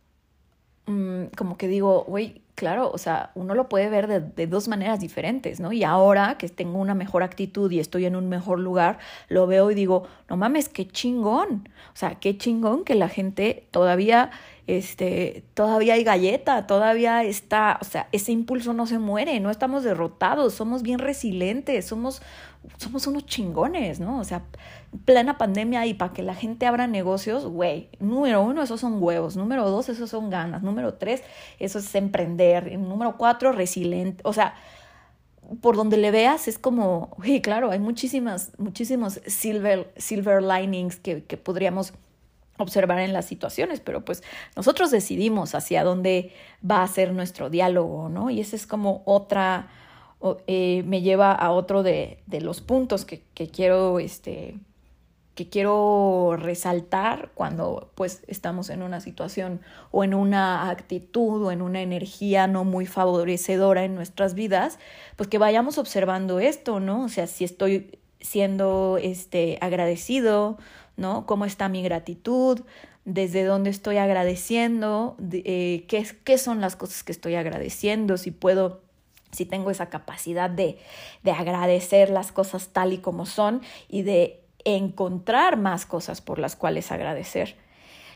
[0.88, 4.68] Mm, como que digo, güey, claro, o sea, uno lo puede ver de, de, dos
[4.68, 5.72] maneras diferentes, ¿no?
[5.74, 9.72] Y ahora que tengo una mejor actitud y estoy en un mejor lugar, lo veo
[9.72, 11.70] y digo, no mames, qué chingón.
[11.94, 14.30] O sea, qué chingón que la gente todavía,
[14.68, 19.84] este, todavía hay galleta, todavía está, o sea, ese impulso no se muere, no estamos
[19.84, 22.22] derrotados, somos bien resilientes, somos,
[22.78, 24.20] somos unos chingones, ¿no?
[24.20, 24.44] O sea,
[25.06, 29.38] plena pandemia y para que la gente abra negocios, güey, número uno, esos son huevos,
[29.38, 31.22] número dos, esos son ganas, número tres,
[31.60, 34.56] eso es emprender, número cuatro, resiliente, o sea,
[35.62, 41.24] por donde le veas es como, güey, claro, hay muchísimas, muchísimos silver, silver linings que,
[41.24, 41.94] que podríamos
[42.58, 44.24] observar en las situaciones, pero pues
[44.56, 46.34] nosotros decidimos hacia dónde
[46.70, 48.30] va a ser nuestro diálogo, ¿no?
[48.30, 49.68] Y esa es como otra,
[50.48, 54.56] eh, me lleva a otro de, de los puntos que, que quiero, este,
[55.36, 59.60] que quiero resaltar cuando pues estamos en una situación
[59.92, 64.80] o en una actitud o en una energía no muy favorecedora en nuestras vidas,
[65.18, 67.04] pues que vayamos observando esto, ¿no?
[67.04, 70.58] O sea, si estoy siendo este agradecido,
[70.98, 71.26] ¿no?
[71.26, 72.62] ¿Cómo está mi gratitud?
[73.06, 75.16] ¿Desde dónde estoy agradeciendo?
[75.32, 78.18] Eh, ¿qué, ¿Qué son las cosas que estoy agradeciendo?
[78.18, 78.86] Si puedo
[79.32, 80.80] si tengo esa capacidad de,
[81.24, 86.56] de agradecer las cosas tal y como son y de encontrar más cosas por las
[86.56, 87.58] cuales agradecer.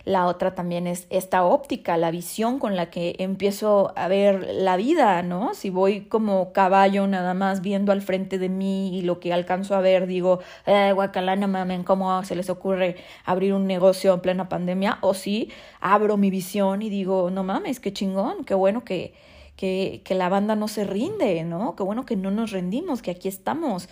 [0.06, 4.78] La otra también es esta óptica, la visión con la que empiezo a ver la
[4.78, 5.54] vida, ¿no?
[5.54, 9.76] Si voy como caballo nada más viendo al frente de mí y lo que alcanzo
[9.76, 14.50] a ver, digo, eh, guacalana, mamen, ¿cómo se les ocurre abrir un negocio en plena
[14.50, 15.00] pandemia?
[15.02, 19.14] O si abro mi visión y digo, no mames, qué chingón, qué bueno que,
[19.56, 21.76] que, que la banda no se rinde, ¿no?
[21.76, 23.90] Qué bueno que no nos rendimos, que aquí estamos.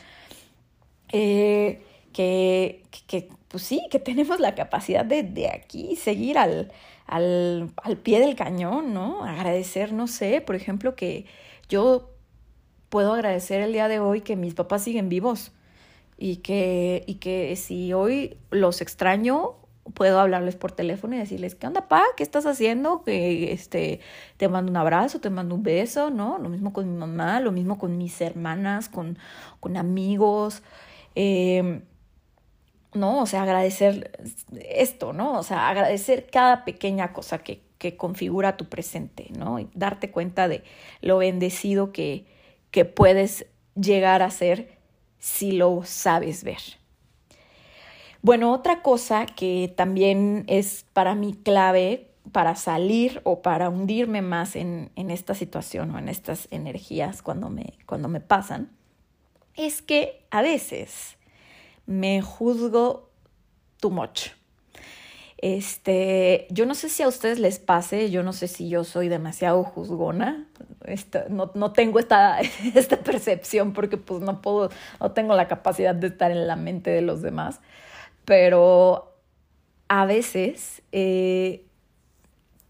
[1.09, 1.81] Eh,
[2.13, 6.71] que, que, pues sí, que tenemos la capacidad de, de aquí seguir al,
[7.05, 9.23] al, al pie del cañón, ¿no?
[9.23, 11.25] Agradecer, no sé, por ejemplo, que
[11.69, 12.11] yo
[12.89, 15.51] puedo agradecer el día de hoy que mis papás siguen vivos
[16.17, 19.55] y que, y que si hoy los extraño,
[19.93, 22.03] puedo hablarles por teléfono y decirles, ¿qué onda, pa?
[22.17, 23.03] ¿Qué estás haciendo?
[23.03, 24.01] Que este,
[24.37, 26.37] te mando un abrazo, te mando un beso, ¿no?
[26.39, 29.17] Lo mismo con mi mamá, lo mismo con mis hermanas, con,
[29.59, 30.63] con amigos.
[31.15, 31.81] Eh,
[32.97, 33.21] ¿no?
[33.21, 34.11] O sea, agradecer
[34.59, 35.39] esto, ¿no?
[35.39, 39.59] O sea, agradecer cada pequeña cosa que, que configura tu presente, ¿no?
[39.59, 40.63] Y darte cuenta de
[41.01, 42.25] lo bendecido que,
[42.71, 44.77] que puedes llegar a ser
[45.19, 46.61] si lo sabes ver.
[48.21, 54.55] Bueno, otra cosa que también es para mí clave para salir o para hundirme más
[54.55, 58.69] en, en esta situación o en estas energías cuando me, cuando me pasan,
[59.55, 61.16] es que a veces
[61.87, 63.09] me juzgo
[63.79, 64.29] too much.
[65.39, 69.07] Este, yo no sé si a ustedes les pase, yo no sé si yo soy
[69.07, 70.47] demasiado juzgona,
[71.29, 72.39] no, no, tengo esta,
[72.75, 74.69] esta percepción porque pues no puedo,
[74.99, 77.59] no tengo la capacidad de estar en la mente de los demás,
[78.25, 79.15] pero
[79.89, 81.65] a veces eh,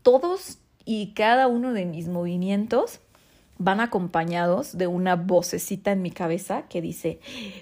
[0.03, 2.99] todos y cada uno de mis movimientos
[3.57, 7.19] van acompañados de una vocecita en mi cabeza que dice,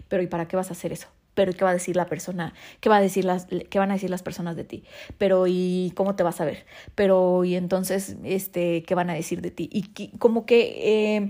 [0.07, 1.14] pero ¿y para qué vas a hacer eso?
[1.35, 2.53] Pero ¿qué va a decir la persona?
[2.79, 4.83] ¿Qué, va a decir las, ¿Qué van a decir las personas de ti?
[5.17, 6.65] Pero ¿y cómo te vas a ver?
[6.95, 9.69] Pero ¿y entonces este, qué van a decir de ti?
[9.71, 11.29] Y como que eh,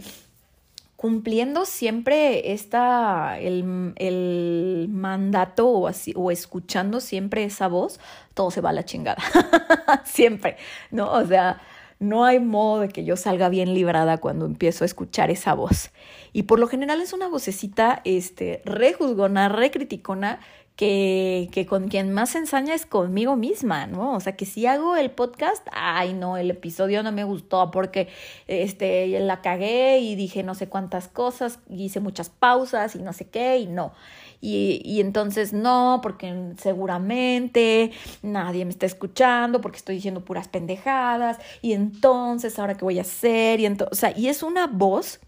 [0.95, 7.99] cumpliendo siempre esta, el, el mandato o, así, o escuchando siempre esa voz,
[8.33, 9.21] todo se va a la chingada.
[10.05, 10.57] siempre,
[10.91, 11.11] ¿no?
[11.11, 11.61] O sea,
[11.99, 15.91] no hay modo de que yo salga bien librada cuando empiezo a escuchar esa voz.
[16.33, 20.39] Y por lo general es una vocecita este, re juzgona, re criticona,
[20.75, 24.13] que, que con quien más ensaña es conmigo misma, ¿no?
[24.13, 28.09] O sea, que si hago el podcast, ay, no, el episodio no me gustó porque
[28.47, 33.29] este, la cagué y dije no sé cuántas cosas, hice muchas pausas y no sé
[33.29, 33.93] qué, y no.
[34.41, 37.91] Y, entonces no, porque seguramente
[38.21, 43.01] nadie me está escuchando, porque estoy diciendo puras pendejadas, y entonces ahora qué voy a
[43.01, 45.19] hacer, y entonces, o sea, y es una voz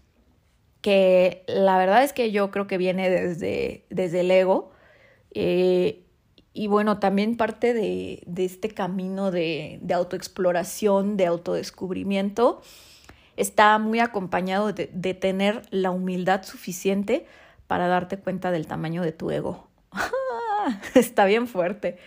[0.80, 4.70] que la verdad es que yo creo que viene desde, desde el ego.
[5.32, 6.04] Eh,
[6.54, 12.62] y bueno, también parte de, de este camino de, de, autoexploración, de autodescubrimiento,
[13.36, 17.26] está muy acompañado de, de, tener la humildad suficiente
[17.68, 19.68] para darte cuenta del tamaño de tu ego.
[20.96, 21.98] está bien fuerte,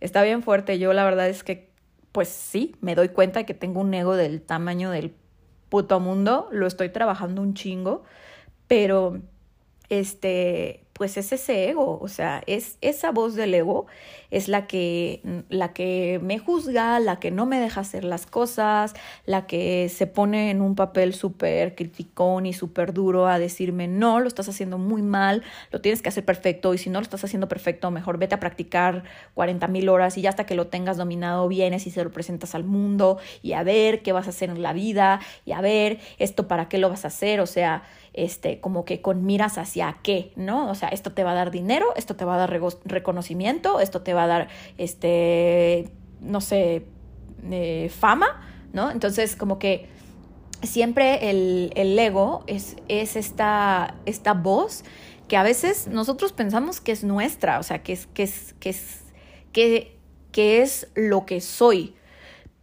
[0.00, 0.78] está bien fuerte.
[0.78, 1.70] Yo la verdad es que,
[2.12, 5.14] pues sí, me doy cuenta que tengo un ego del tamaño del
[5.70, 8.04] puto mundo, lo estoy trabajando un chingo,
[8.68, 9.20] pero
[9.88, 13.86] este, pues es ese ego, o sea, es esa voz del ego
[14.34, 18.92] es la que, la que me juzga, la que no me deja hacer las cosas,
[19.26, 24.18] la que se pone en un papel súper criticón y súper duro a decirme, no,
[24.18, 27.22] lo estás haciendo muy mal, lo tienes que hacer perfecto y si no lo estás
[27.22, 30.96] haciendo perfecto, mejor vete a practicar 40 mil horas y ya hasta que lo tengas
[30.96, 34.50] dominado vienes y se lo presentas al mundo y a ver qué vas a hacer
[34.50, 37.84] en la vida y a ver esto para qué lo vas a hacer, o sea,
[38.14, 40.70] este, como que con miras hacia qué, ¿no?
[40.70, 44.02] O sea, esto te va a dar dinero, esto te va a dar reconocimiento, esto
[44.02, 44.48] te va a dar,
[44.78, 45.90] este,
[46.20, 46.86] no sé,
[47.50, 48.40] eh, fama,
[48.72, 48.90] ¿no?
[48.90, 49.88] Entonces, como que
[50.62, 54.84] siempre el, el ego es, es esta, esta voz
[55.28, 58.70] que a veces nosotros pensamos que es nuestra, o sea, que es, que es, que
[58.70, 59.00] es,
[59.52, 59.98] que,
[60.32, 61.94] que es lo que soy,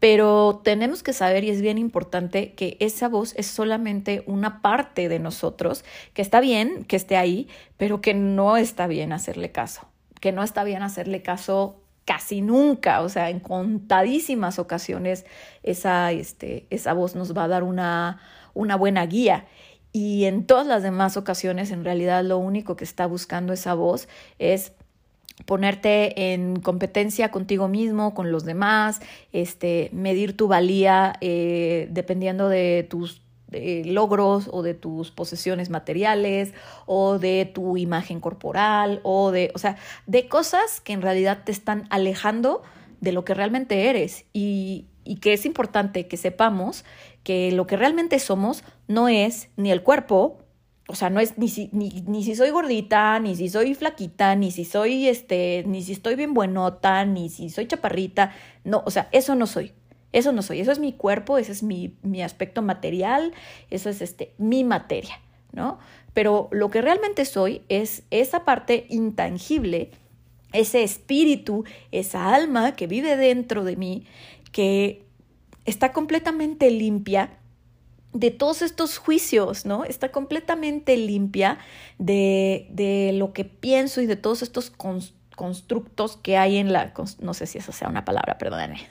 [0.02, 5.10] pero tenemos que saber, y es bien importante, que esa voz es solamente una parte
[5.10, 5.86] de nosotros,
[6.16, 7.47] que está bien que esté ahí,
[7.78, 9.88] pero que no está bien hacerle caso,
[10.20, 15.28] que no está bien hacerle caso casi nunca, o sea, en contadísimas ocasiones
[15.62, 18.20] esa, este, esa voz nos va a dar una,
[18.56, 19.45] una buena guía.
[19.93, 24.08] Y en todas las demás ocasiones, en realidad, lo único que está buscando esa voz
[24.39, 24.74] es
[25.46, 32.86] ponerte en competencia contigo mismo, con los demás, este, medir tu valía eh, dependiendo de
[32.89, 33.22] tus
[33.52, 36.54] eh, logros o de tus posesiones materiales
[36.86, 39.76] o de tu imagen corporal o de, o sea,
[40.08, 42.62] de cosas que en realidad te están alejando
[43.02, 44.26] de lo que realmente eres.
[44.32, 46.86] Y, y que es importante que sepamos
[47.24, 50.38] que lo que realmente somos no es ni el cuerpo,
[50.92, 54.52] o sea, no es ni si, ni, si soy gordita, ni si soy flaquita, ni
[54.52, 58.34] si soy, este, ni si estoy bien buenota, ni si soy chaparrita.
[58.66, 59.72] No, o sea, eso no soy.
[60.12, 60.60] Eso no soy.
[60.60, 63.32] Eso es mi cuerpo, ese es mi, mi aspecto material,
[63.70, 65.22] eso es este, mi materia,
[65.54, 65.80] ¿no?
[66.14, 69.92] Pero lo que realmente soy es esa parte intangible,
[70.52, 71.64] ese espíritu,
[71.94, 74.06] esa alma que vive dentro de mí,
[74.52, 75.06] que
[75.64, 77.38] está completamente limpia
[78.14, 79.86] de todos estos juicios, ¿no?
[79.86, 81.59] Está completamente limpia
[81.97, 84.72] de, de lo que pienso y de todos estos
[85.41, 88.82] constructos que hay en la, no sé si eso sea una palabra, perdóname,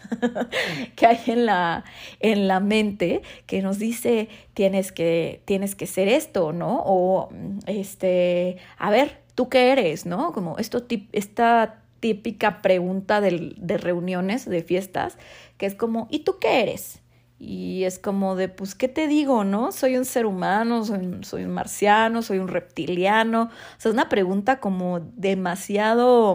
[0.96, 1.84] que hay en la,
[2.18, 6.82] en la mente que nos dice tienes que, tienes que ser esto, ¿no?
[6.84, 7.28] O
[7.66, 10.32] este, a ver, ¿tú qué eres, no?
[10.32, 15.18] Como esto, esta típica pregunta de, de reuniones, de fiestas,
[15.58, 17.00] que es como, ¿y tú qué eres?
[17.42, 19.72] Y es como de, pues, ¿qué te digo, no?
[19.72, 23.44] Soy un ser humano, soy, soy un marciano, soy un reptiliano.
[23.44, 26.34] O sea, es una pregunta como demasiado...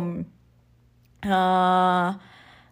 [1.24, 2.18] Uh,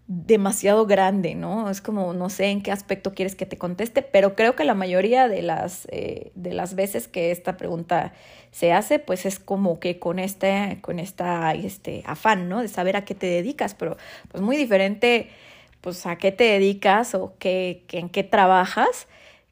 [0.07, 1.69] demasiado grande, ¿no?
[1.69, 4.73] Es como, no sé en qué aspecto quieres que te conteste, pero creo que la
[4.73, 8.13] mayoría de las, eh, de las veces que esta pregunta
[8.51, 12.61] se hace, pues es como que con este, con esta, este afán, ¿no?
[12.61, 13.97] De saber a qué te dedicas, pero
[14.29, 15.29] pues muy diferente
[15.83, 19.07] pues a qué te dedicas o qué, en qué trabajas,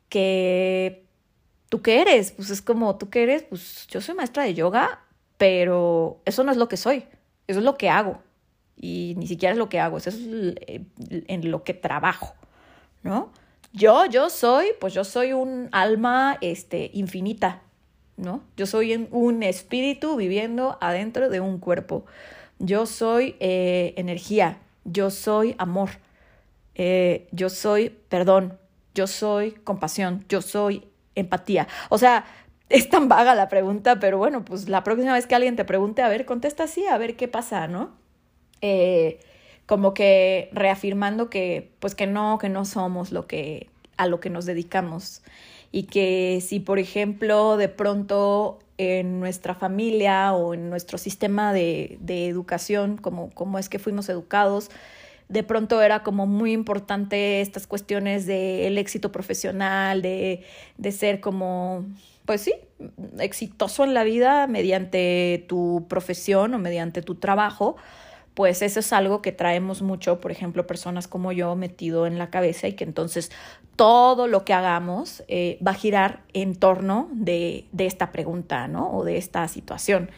[0.08, 1.04] que
[1.68, 5.02] tú qué eres, pues es como tú qué eres, pues yo soy maestra de yoga,
[5.38, 7.04] pero eso no es lo que soy,
[7.48, 8.22] eso es lo que hago
[8.78, 12.34] y ni siquiera es lo que hago, eso es en lo que trabajo,
[13.04, 13.34] ¿no?
[13.74, 17.62] Yo, yo soy, pues yo soy un alma este, infinita,
[18.16, 18.42] ¿no?
[18.56, 22.06] Yo soy un espíritu viviendo adentro de un cuerpo.
[22.60, 25.90] Yo soy eh, energía, yo soy amor,
[26.76, 28.58] eh, yo soy perdón,
[28.94, 31.68] yo soy compasión, yo soy empatía.
[31.90, 32.26] O sea,
[32.70, 36.02] es tan vaga la pregunta, pero bueno, pues la próxima vez que alguien te pregunte,
[36.02, 37.92] a ver, contesta así, a ver qué pasa, ¿no?
[38.62, 39.20] Eh,
[39.66, 44.30] como que reafirmando que, pues que no, que no somos lo que, a lo que
[44.30, 45.22] nos dedicamos.
[45.72, 52.00] Y que si, por ejemplo, de pronto en nuestra familia o en nuestro sistema de,
[52.08, 54.70] educación, como, como es que fuimos educados,
[55.32, 60.44] de pronto era como muy importante estas cuestiones del éxito profesional, de,
[60.78, 61.86] de ser como
[62.26, 62.54] pues sí,
[63.20, 67.78] exitoso en la vida mediante tu profesión o mediante tu trabajo,
[68.34, 72.30] pues eso es algo que traemos mucho, por ejemplo, personas como yo metido en la
[72.30, 73.32] cabeza y que entonces
[73.76, 78.92] todo lo que hagamos eh, va a girar en torno de, de, esta pregunta, ¿no?
[78.96, 80.10] O de esta situación,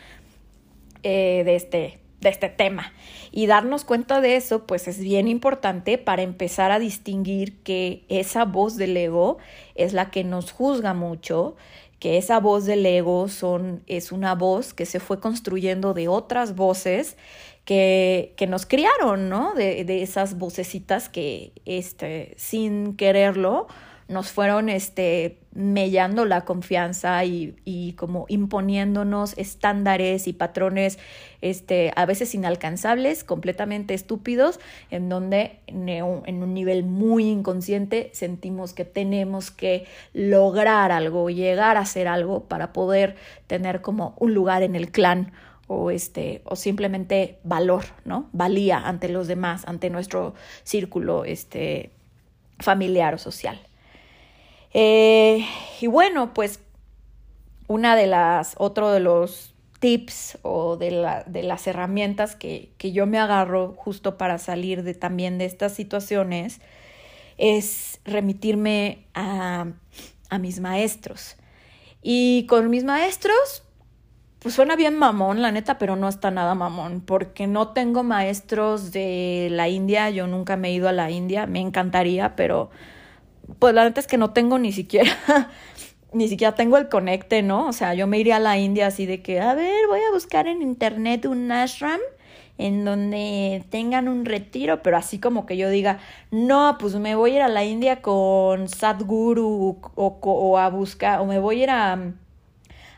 [1.03, 2.93] eh, de, este, de este tema.
[3.31, 8.45] Y darnos cuenta de eso, pues es bien importante para empezar a distinguir que esa
[8.45, 9.37] voz del ego
[9.75, 11.55] es la que nos juzga mucho,
[11.99, 16.55] que esa voz del ego son, es una voz que se fue construyendo de otras
[16.55, 17.17] voces
[17.65, 19.53] que, que nos criaron, ¿no?
[19.53, 23.67] De, de, esas vocecitas que, este, sin quererlo,
[24.07, 30.99] nos fueron, este, mellando la confianza y, y, como imponiéndonos estándares y patrones,
[31.41, 38.85] este, a veces inalcanzables, completamente estúpidos, en donde en un nivel muy inconsciente sentimos que
[38.85, 43.15] tenemos que lograr algo, llegar a hacer algo para poder
[43.47, 45.31] tener como un lugar en el clan
[45.67, 48.29] o este o simplemente valor, ¿no?
[48.33, 50.33] Valía ante los demás, ante nuestro
[50.63, 51.91] círculo este
[52.59, 53.59] familiar o social.
[54.73, 55.45] Eh,
[55.81, 56.59] y bueno, pues
[57.67, 62.91] una de las, otro de los tips o de, la, de las herramientas que, que,
[62.91, 66.61] yo me agarro justo para salir de también de estas situaciones
[67.37, 69.67] es remitirme a,
[70.29, 71.35] a mis maestros.
[72.01, 73.63] Y con mis maestros,
[74.39, 78.91] pues suena bien mamón, la neta, pero no está nada mamón, porque no tengo maestros
[78.91, 82.69] de la India, yo nunca me he ido a la India, me encantaría, pero
[83.59, 85.11] pues la neta es que no tengo ni siquiera,
[86.13, 87.67] ni siquiera tengo el conecte, ¿no?
[87.67, 90.13] O sea, yo me iría a la India así de que, a ver, voy a
[90.13, 91.99] buscar en internet un ashram
[92.57, 95.99] en donde tengan un retiro, pero así como que yo diga,
[96.31, 101.19] no, pues me voy a ir a la India con Sadhguru o, o a buscar,
[101.19, 102.13] o me voy a ir a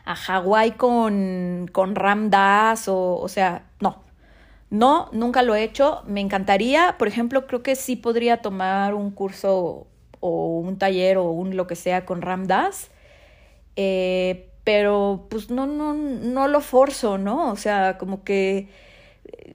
[0.06, 4.02] a Hawái con, con Ram Dass o, o sea, no.
[4.70, 6.02] No, nunca lo he hecho.
[6.06, 9.86] Me encantaría, por ejemplo, creo que sí podría tomar un curso
[10.26, 12.90] o un taller o un lo que sea con Ram Dass.
[13.76, 17.52] Eh, pero pues no, no, no lo forzo, ¿no?
[17.52, 18.68] O sea, como que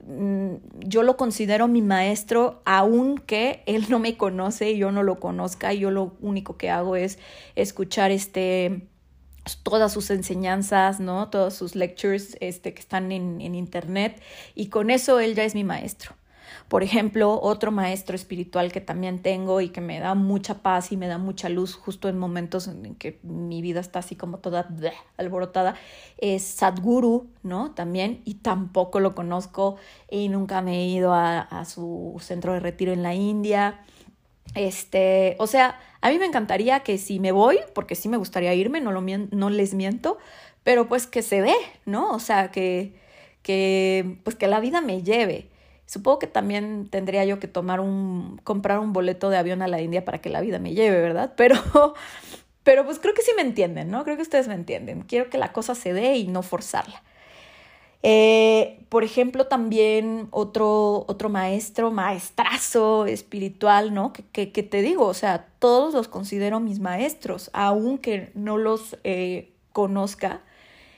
[0.06, 0.54] mm,
[0.86, 5.74] yo lo considero mi maestro, aunque él no me conoce y yo no lo conozca,
[5.74, 7.18] y yo lo único que hago es
[7.56, 8.88] escuchar este
[9.64, 11.28] todas sus enseñanzas, ¿no?
[11.28, 14.22] Todos sus lectures este, que están en internet
[14.54, 16.14] y con eso él ya es mi maestro.
[16.68, 20.96] Por ejemplo, otro maestro espiritual que también tengo y que me da mucha paz y
[20.96, 24.68] me da mucha luz justo en momentos en que mi vida está así como toda
[25.16, 25.74] alborotada,
[26.18, 27.72] es Sadhguru, ¿no?
[27.72, 29.76] También, y tampoco lo conozco
[30.10, 33.80] y nunca me he ido a, a su centro de retiro en la India.
[34.54, 38.54] Este, o sea, a mí me encantaría que si me voy, porque sí me gustaría
[38.54, 40.18] irme, no, lo, no les miento,
[40.64, 41.54] pero pues que se dé,
[41.86, 42.10] ¿no?
[42.10, 42.94] O sea, que,
[43.42, 45.48] que, pues que la vida me lleve.
[45.92, 49.82] Supongo que también tendría yo que tomar un, comprar un boleto de avión a la
[49.82, 51.34] India para que la vida me lleve, ¿verdad?
[51.36, 51.54] Pero,
[52.62, 54.02] pero pues creo que sí me entienden, ¿no?
[54.02, 55.02] Creo que ustedes me entienden.
[55.02, 57.02] Quiero que la cosa se dé y no forzarla.
[58.02, 64.14] Eh, por ejemplo, también otro, otro maestro, maestrazo espiritual, ¿no?
[64.14, 69.52] Que, que, te digo, o sea, todos los considero mis maestros, aunque no los eh,
[69.72, 70.40] conozca,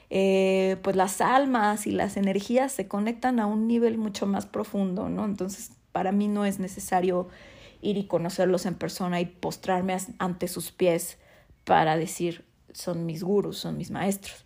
[0.09, 5.09] eh, pues las almas y las energías se conectan a un nivel mucho más profundo,
[5.09, 5.25] ¿no?
[5.25, 7.27] Entonces, para mí no es necesario
[7.81, 11.17] ir y conocerlos en persona y postrarme ante sus pies
[11.63, 14.45] para decir, son mis gurus, son mis maestros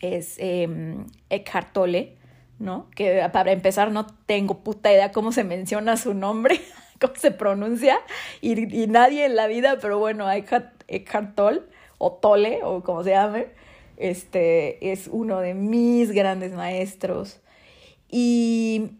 [0.00, 0.96] es eh,
[1.30, 2.16] Eckhart Tolle,
[2.58, 2.88] ¿no?
[2.94, 6.60] Que para empezar no tengo puta idea cómo se menciona su nombre,
[7.00, 7.98] cómo se pronuncia,
[8.40, 11.62] y, y nadie en la vida, pero bueno, Eckhart, Eckhart Tolle,
[11.98, 13.48] o Tolle, o como se llame,
[13.96, 17.40] este, es uno de mis grandes maestros.
[18.10, 18.90] Y,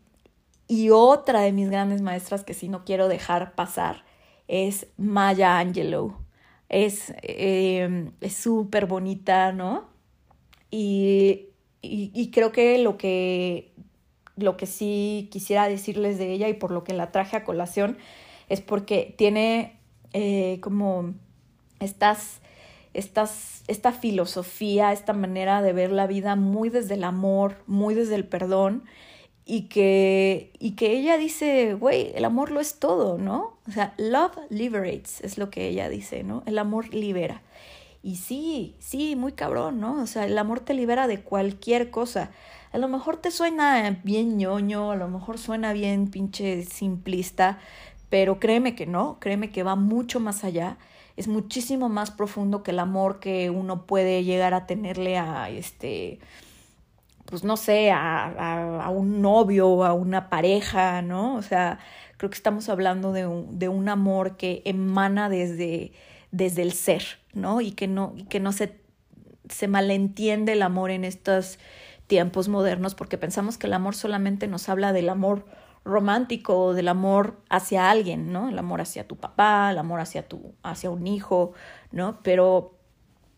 [0.68, 4.04] y otra de mis grandes maestras que sí no quiero dejar pasar
[4.48, 6.16] es Maya Angelou.
[6.68, 9.88] Es eh, súper bonita, ¿no?
[10.70, 11.46] Y,
[11.80, 13.72] y, creo que lo que
[14.36, 17.96] lo que sí quisiera decirles de ella y por lo que la traje a colación
[18.48, 19.78] es porque tiene
[20.12, 21.14] eh, como
[21.80, 22.40] estas,
[22.96, 28.14] estas, esta filosofía, esta manera de ver la vida muy desde el amor, muy desde
[28.14, 28.84] el perdón
[29.44, 33.58] y que, y que ella dice, güey, el amor lo es todo, ¿no?
[33.68, 36.42] O sea, love liberates, es lo que ella dice, ¿no?
[36.46, 37.42] El amor libera.
[38.02, 40.02] Y sí, sí, muy cabrón, ¿no?
[40.02, 42.30] O sea, el amor te libera de cualquier cosa.
[42.72, 47.58] A lo mejor te suena bien ñoño, a lo mejor suena bien pinche simplista,
[48.08, 50.76] pero créeme que no, créeme que va mucho más allá,
[51.16, 56.18] es muchísimo más profundo que el amor que uno puede llegar a tenerle a este
[57.26, 61.34] pues no sé, a, a, un novio, a una pareja, ¿no?
[61.34, 61.78] O sea,
[62.16, 65.92] creo que estamos hablando de un, de un amor que emana desde,
[66.30, 67.04] desde el ser,
[67.34, 67.60] ¿no?
[67.60, 68.78] Y que no, y que no se,
[69.48, 71.58] se malentiende el amor en estos
[72.06, 75.44] tiempos modernos porque pensamos que el amor solamente nos habla del amor
[75.86, 78.48] romántico del amor hacia alguien, ¿no?
[78.48, 81.52] El amor hacia tu papá, el amor hacia tu, hacia un hijo,
[81.92, 82.20] ¿no?
[82.22, 82.76] Pero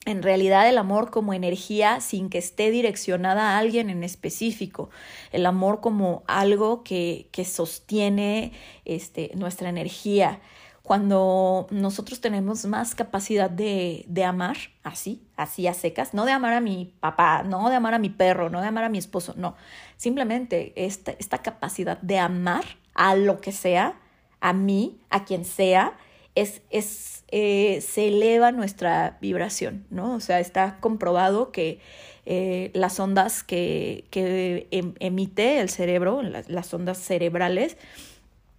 [0.06, 4.90] en realidad el amor como energía sin que esté direccionada a alguien en específico,
[5.32, 8.52] el amor como algo que, que sostiene
[8.84, 10.40] este, nuestra energía.
[10.88, 16.54] Cuando nosotros tenemos más capacidad de, de amar, así, así a secas, no de amar
[16.54, 19.34] a mi papá, no de amar a mi perro, no de amar a mi esposo,
[19.36, 19.54] no,
[19.98, 22.64] simplemente esta, esta capacidad de amar
[22.94, 24.00] a lo que sea,
[24.40, 25.92] a mí, a quien sea,
[26.34, 30.14] es, es eh, se eleva nuestra vibración, ¿no?
[30.14, 31.80] O sea, está comprobado que
[32.24, 37.76] eh, las ondas que, que em, emite el cerebro, las, ondas cerebrales,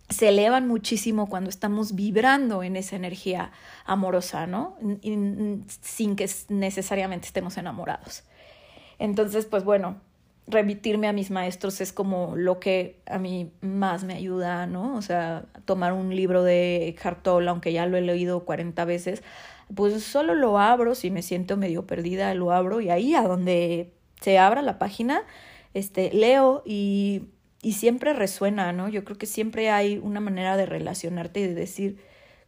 [0.09, 3.51] se elevan muchísimo cuando estamos vibrando en esa energía
[3.85, 4.75] amorosa, ¿no?
[5.81, 8.23] sin que necesariamente estemos enamorados.
[8.97, 10.01] Entonces, pues bueno,
[10.47, 14.95] remitirme a mis maestros es como lo que a mí más me ayuda, ¿no?
[14.95, 19.23] O sea, tomar un libro de Hartol, aunque ya lo he leído 40 veces,
[19.73, 23.93] pues solo lo abro, si me siento medio perdida, lo abro y ahí a donde
[24.21, 25.21] se abra la página,
[25.75, 27.25] este, leo y,
[27.61, 28.89] y siempre resuena, ¿no?
[28.89, 31.97] Yo creo que siempre hay una manera de relacionarte y de decir,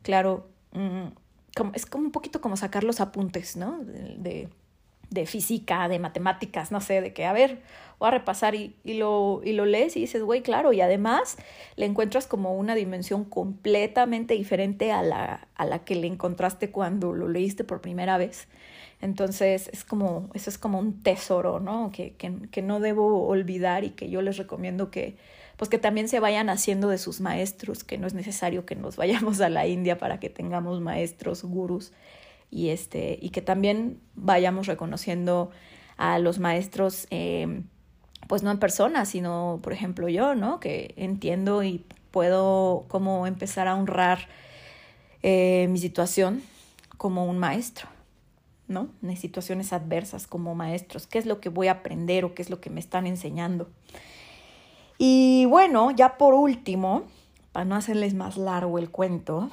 [0.03, 1.07] claro, mm,
[1.55, 3.79] como, es como un poquito como sacar los apuntes, ¿no?
[3.83, 4.49] de
[5.11, 7.59] de física, de matemáticas, no sé, de que, a ver,
[7.99, 11.37] voy a repasar y, y lo, y lo lees y dices, güey, claro, y además
[11.75, 17.11] le encuentras como una dimensión completamente diferente a la, a la que le encontraste cuando
[17.11, 18.47] lo leíste por primera vez.
[19.01, 21.91] Entonces, es como, eso es como un tesoro, ¿no?
[21.91, 25.17] Que, que, no debo olvidar y que yo les recomiendo que,
[25.57, 28.95] pues que también se vayan haciendo de sus maestros, que no es necesario que nos
[28.97, 31.91] vayamos a la India para que tengamos maestros, gurus
[32.51, 35.49] y, este, y que también vayamos reconociendo
[35.97, 37.63] a los maestros, eh,
[38.27, 40.59] pues no en persona, sino, por ejemplo, yo, ¿no?
[40.59, 44.27] Que entiendo y puedo como empezar a honrar
[45.23, 46.43] eh, mi situación
[46.97, 47.87] como un maestro,
[48.71, 48.89] ¿no?
[49.03, 52.49] En situaciones adversas como maestros, qué es lo que voy a aprender o qué es
[52.49, 53.69] lo que me están enseñando.
[54.97, 57.03] Y bueno, ya por último,
[57.51, 59.49] para no hacerles más largo el cuento,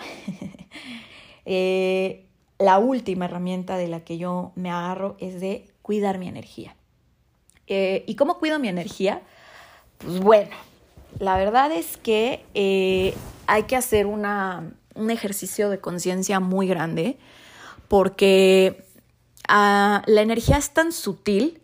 [1.44, 2.26] eh,
[2.58, 6.76] la última herramienta de la que yo me agarro es de cuidar mi energía.
[7.66, 9.22] Eh, ¿Y cómo cuido mi energía?
[9.98, 10.54] Pues bueno,
[11.18, 13.14] la verdad es que eh,
[13.46, 17.18] hay que hacer una, un ejercicio de conciencia muy grande
[17.88, 18.84] porque
[19.48, 21.62] la energía es tan sutil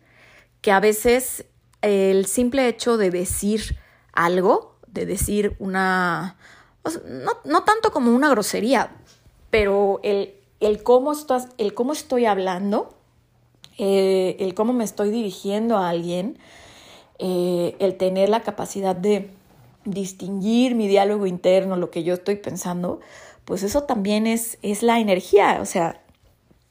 [0.60, 1.44] que a veces
[1.82, 3.78] el simple hecho de decir
[4.12, 6.36] algo, de decir una,
[7.06, 8.96] no, no tanto como una grosería,
[9.50, 12.94] pero el el cómo, estás, el cómo estoy hablando,
[13.78, 16.38] eh, el cómo me estoy dirigiendo a alguien,
[17.18, 19.30] eh, el tener la capacidad de
[19.84, 23.00] distinguir mi diálogo interno, lo que yo estoy pensando,
[23.44, 26.00] pues eso también es, es la energía, o sea,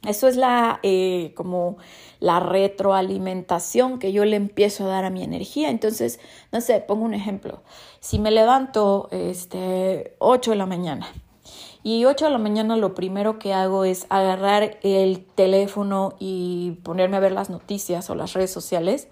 [0.07, 1.77] eso es la eh, como
[2.19, 5.69] la retroalimentación que yo le empiezo a dar a mi energía.
[5.69, 6.19] Entonces,
[6.51, 7.63] no sé, pongo un ejemplo.
[7.99, 11.07] Si me levanto este 8 de la mañana
[11.83, 17.17] y 8 de la mañana lo primero que hago es agarrar el teléfono y ponerme
[17.17, 19.09] a ver las noticias o las redes sociales.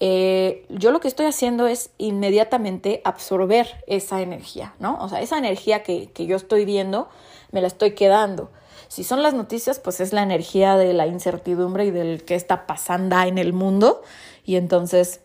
[0.00, 4.96] Eh, yo lo que estoy haciendo es inmediatamente absorber esa energía, ¿no?
[5.00, 7.08] O sea, esa energía que, que yo estoy viendo,
[7.50, 8.48] me la estoy quedando.
[8.86, 12.66] Si son las noticias, pues es la energía de la incertidumbre y del que está
[12.66, 14.02] pasando en el mundo.
[14.44, 15.20] Y entonces,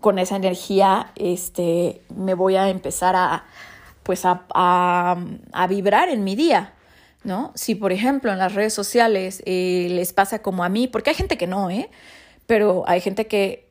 [0.00, 3.44] con esa energía, este, me voy a empezar a,
[4.02, 6.72] pues a, a, vibrar en mi día,
[7.24, 7.52] ¿no?
[7.54, 11.16] Si por ejemplo en las redes sociales eh, les pasa como a mí, porque hay
[11.16, 11.90] gente que no, ¿eh?
[12.46, 13.70] Pero hay gente que,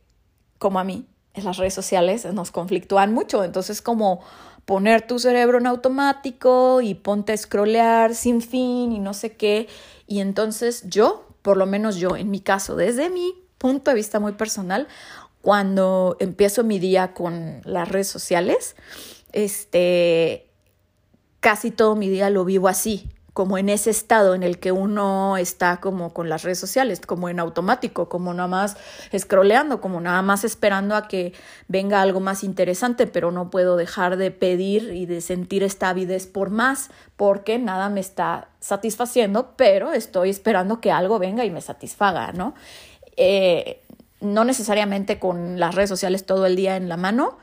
[0.59, 4.21] como a mí, en las redes sociales nos conflictúan mucho, entonces como
[4.67, 9.69] poner tu cerebro en automático y ponte a scrollear sin fin y no sé qué,
[10.07, 14.19] y entonces yo, por lo menos yo, en mi caso, desde mi punto de vista
[14.19, 14.89] muy personal,
[15.41, 18.75] cuando empiezo mi día con las redes sociales,
[19.31, 20.49] este,
[21.39, 25.37] casi todo mi día lo vivo así, como en ese estado en el que uno
[25.37, 28.77] está como con las redes sociales, como en automático, como nada más
[29.15, 31.33] scrolleando, como nada más esperando a que
[31.67, 36.25] venga algo más interesante, pero no puedo dejar de pedir y de sentir esta avidez
[36.25, 41.61] por más, porque nada me está satisfaciendo, pero estoy esperando que algo venga y me
[41.61, 42.55] satisfaga, ¿no?
[43.17, 43.83] Eh,
[44.19, 47.37] no necesariamente con las redes sociales todo el día en la mano,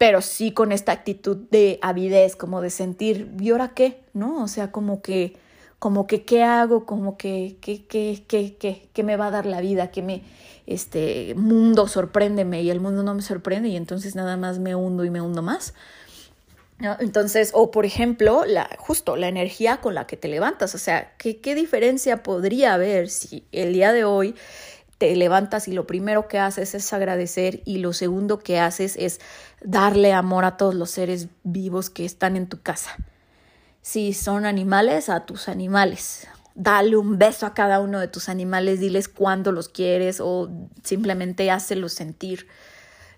[0.00, 4.00] pero sí con esta actitud de avidez, como de sentir, ¿y ahora qué?
[4.14, 4.42] ¿No?
[4.42, 5.36] O sea, como que,
[5.78, 6.86] como que, ¿qué hago?
[6.86, 9.90] Como que, ¿qué, qué, qué, qué, qué me va a dar la vida?
[9.90, 10.22] ¿Qué me,
[10.66, 12.62] este, mundo sorpréndeme?
[12.62, 15.42] Y el mundo no me sorprende y entonces nada más me hundo y me hundo
[15.42, 15.74] más.
[16.98, 21.12] Entonces, o por ejemplo, la, justo la energía con la que te levantas, o sea,
[21.18, 24.34] ¿qué, ¿qué diferencia podría haber si el día de hoy
[25.00, 29.18] te levantas y lo primero que haces es agradecer y lo segundo que haces es
[29.62, 32.96] darle amor a todos los seres vivos que están en tu casa.
[33.82, 36.28] Si son animales, a tus animales.
[36.54, 40.50] Dale un beso a cada uno de tus animales, diles cuándo los quieres o
[40.82, 42.48] simplemente hácelos sentir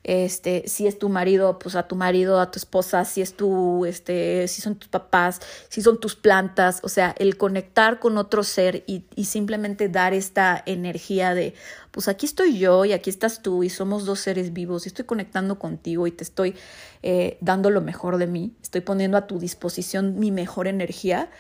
[0.05, 3.87] este, si es tu marido, pues a tu marido, a tu esposa, si es tu,
[3.87, 8.43] este, si son tus papás, si son tus plantas, o sea, el conectar con otro
[8.43, 11.55] ser y, y simplemente dar esta energía de,
[11.93, 15.05] pues aquí estoy yo y aquí estás tú y somos dos seres vivos y estoy
[15.05, 16.57] conectando contigo y te estoy
[17.03, 21.31] eh, dando lo mejor de mí, estoy poniendo a tu disposición mi mejor energía,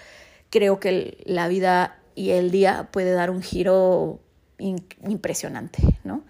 [0.50, 4.20] creo que la vida y el día puede dar un giro
[4.58, 6.22] impresionante, ¿no?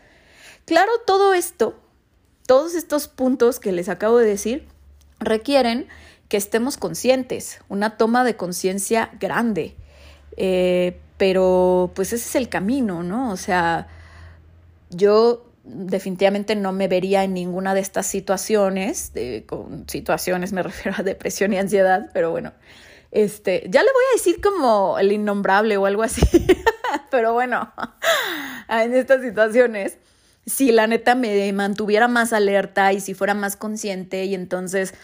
[0.64, 1.76] Claro, todo esto
[2.46, 4.66] todos estos puntos que les acabo de decir
[5.20, 5.86] requieren
[6.28, 9.76] que estemos conscientes, una toma de conciencia grande.
[10.36, 13.30] Eh, pero pues ese es el camino, ¿no?
[13.30, 13.86] O sea,
[14.90, 19.12] yo definitivamente no me vería en ninguna de estas situaciones,
[19.46, 22.52] con situaciones me refiero a depresión y ansiedad, pero bueno,
[23.10, 26.22] este, ya le voy a decir como el innombrable o algo así,
[27.10, 27.72] pero bueno,
[28.68, 29.98] en estas situaciones
[30.46, 34.94] si la neta me mantuviera más alerta y si fuera más consciente y entonces,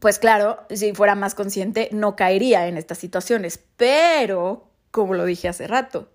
[0.00, 3.60] pues claro, si fuera más consciente no caería en estas situaciones.
[3.76, 6.10] Pero, como lo dije hace rato,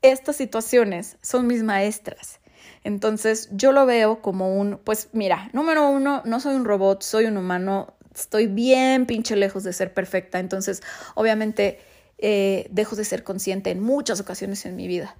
[0.00, 2.40] estas situaciones son mis maestras.
[2.84, 7.26] Entonces yo lo veo como un, pues mira, número uno, no soy un robot, soy
[7.26, 10.82] un humano, estoy bien pinche lejos de ser perfecta, entonces
[11.14, 11.78] obviamente
[12.18, 15.16] eh, dejo de ser consciente en muchas ocasiones en mi vida.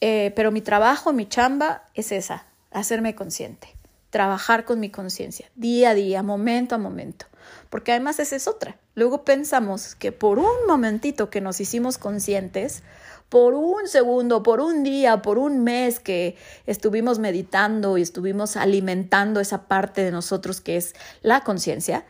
[0.00, 3.74] Eh, pero mi trabajo, mi chamba es esa, hacerme consciente,
[4.10, 7.26] trabajar con mi conciencia, día a día, momento a momento.
[7.70, 8.76] Porque además esa es otra.
[8.94, 12.82] Luego pensamos que por un momentito que nos hicimos conscientes,
[13.28, 16.36] por un segundo, por un día, por un mes que
[16.66, 22.06] estuvimos meditando y estuvimos alimentando esa parte de nosotros que es la conciencia,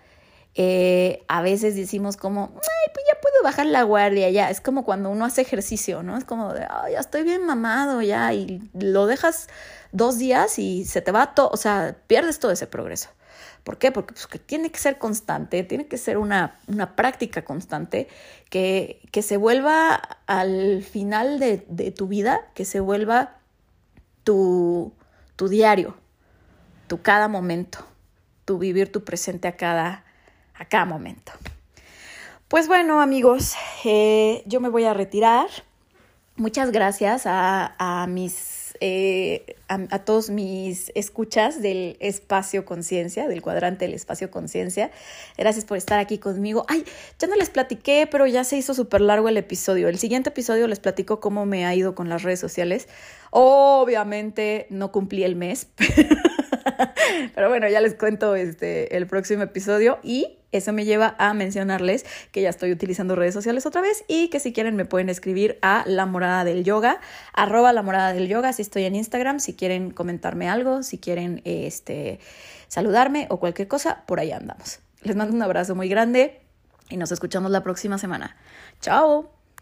[0.54, 4.50] eh, a veces decimos como, ay, pues ya bajar la guardia, ya.
[4.50, 6.16] Es como cuando uno hace ejercicio, ¿no?
[6.16, 8.32] Es como de, ay, ya estoy bien mamado, ya.
[8.32, 9.48] Y lo dejas
[9.92, 13.10] dos días y se te va todo, o sea, pierdes todo ese progreso.
[13.64, 13.92] ¿Por qué?
[13.92, 18.08] Porque pues, que tiene que ser constante, tiene que ser una, una práctica constante
[18.50, 19.94] que, que, se vuelva
[20.26, 23.36] al final de, de tu vida, que se vuelva
[24.24, 24.92] tu,
[25.36, 25.96] tu diario,
[26.86, 27.78] tu cada momento,
[28.44, 30.04] tu vivir tu presente a cada,
[30.54, 31.32] a cada momento.
[32.48, 35.48] Pues bueno, amigos, eh, yo me voy a retirar.
[36.36, 43.92] Muchas gracias a, mis eh, a, todos mis escuchas del espacio conciencia, del cuadrante del
[43.92, 44.90] espacio conciencia.
[45.36, 46.64] Gracias por estar aquí conmigo.
[46.68, 46.86] Ay,
[47.18, 49.88] ya no les platiqué, pero ya se hizo súper largo el episodio.
[49.88, 52.88] El siguiente episodio les platico cómo me ha ido con las redes sociales.
[53.30, 55.66] Obviamente no cumplí el mes,
[57.34, 62.06] pero bueno, ya les cuento este, el próximo episodio y eso me lleva a mencionarles
[62.32, 65.58] que ya estoy utilizando redes sociales otra vez y que si quieren me pueden escribir
[65.62, 67.00] a la morada del yoga,
[67.34, 71.42] arroba la morada del yoga, si estoy en Instagram, si quieren comentarme algo, si quieren
[71.44, 72.18] este,
[72.68, 74.80] saludarme o cualquier cosa, por ahí andamos.
[75.02, 76.40] Les mando un abrazo muy grande
[76.88, 78.36] y nos escuchamos la próxima semana.
[78.80, 79.37] Chao.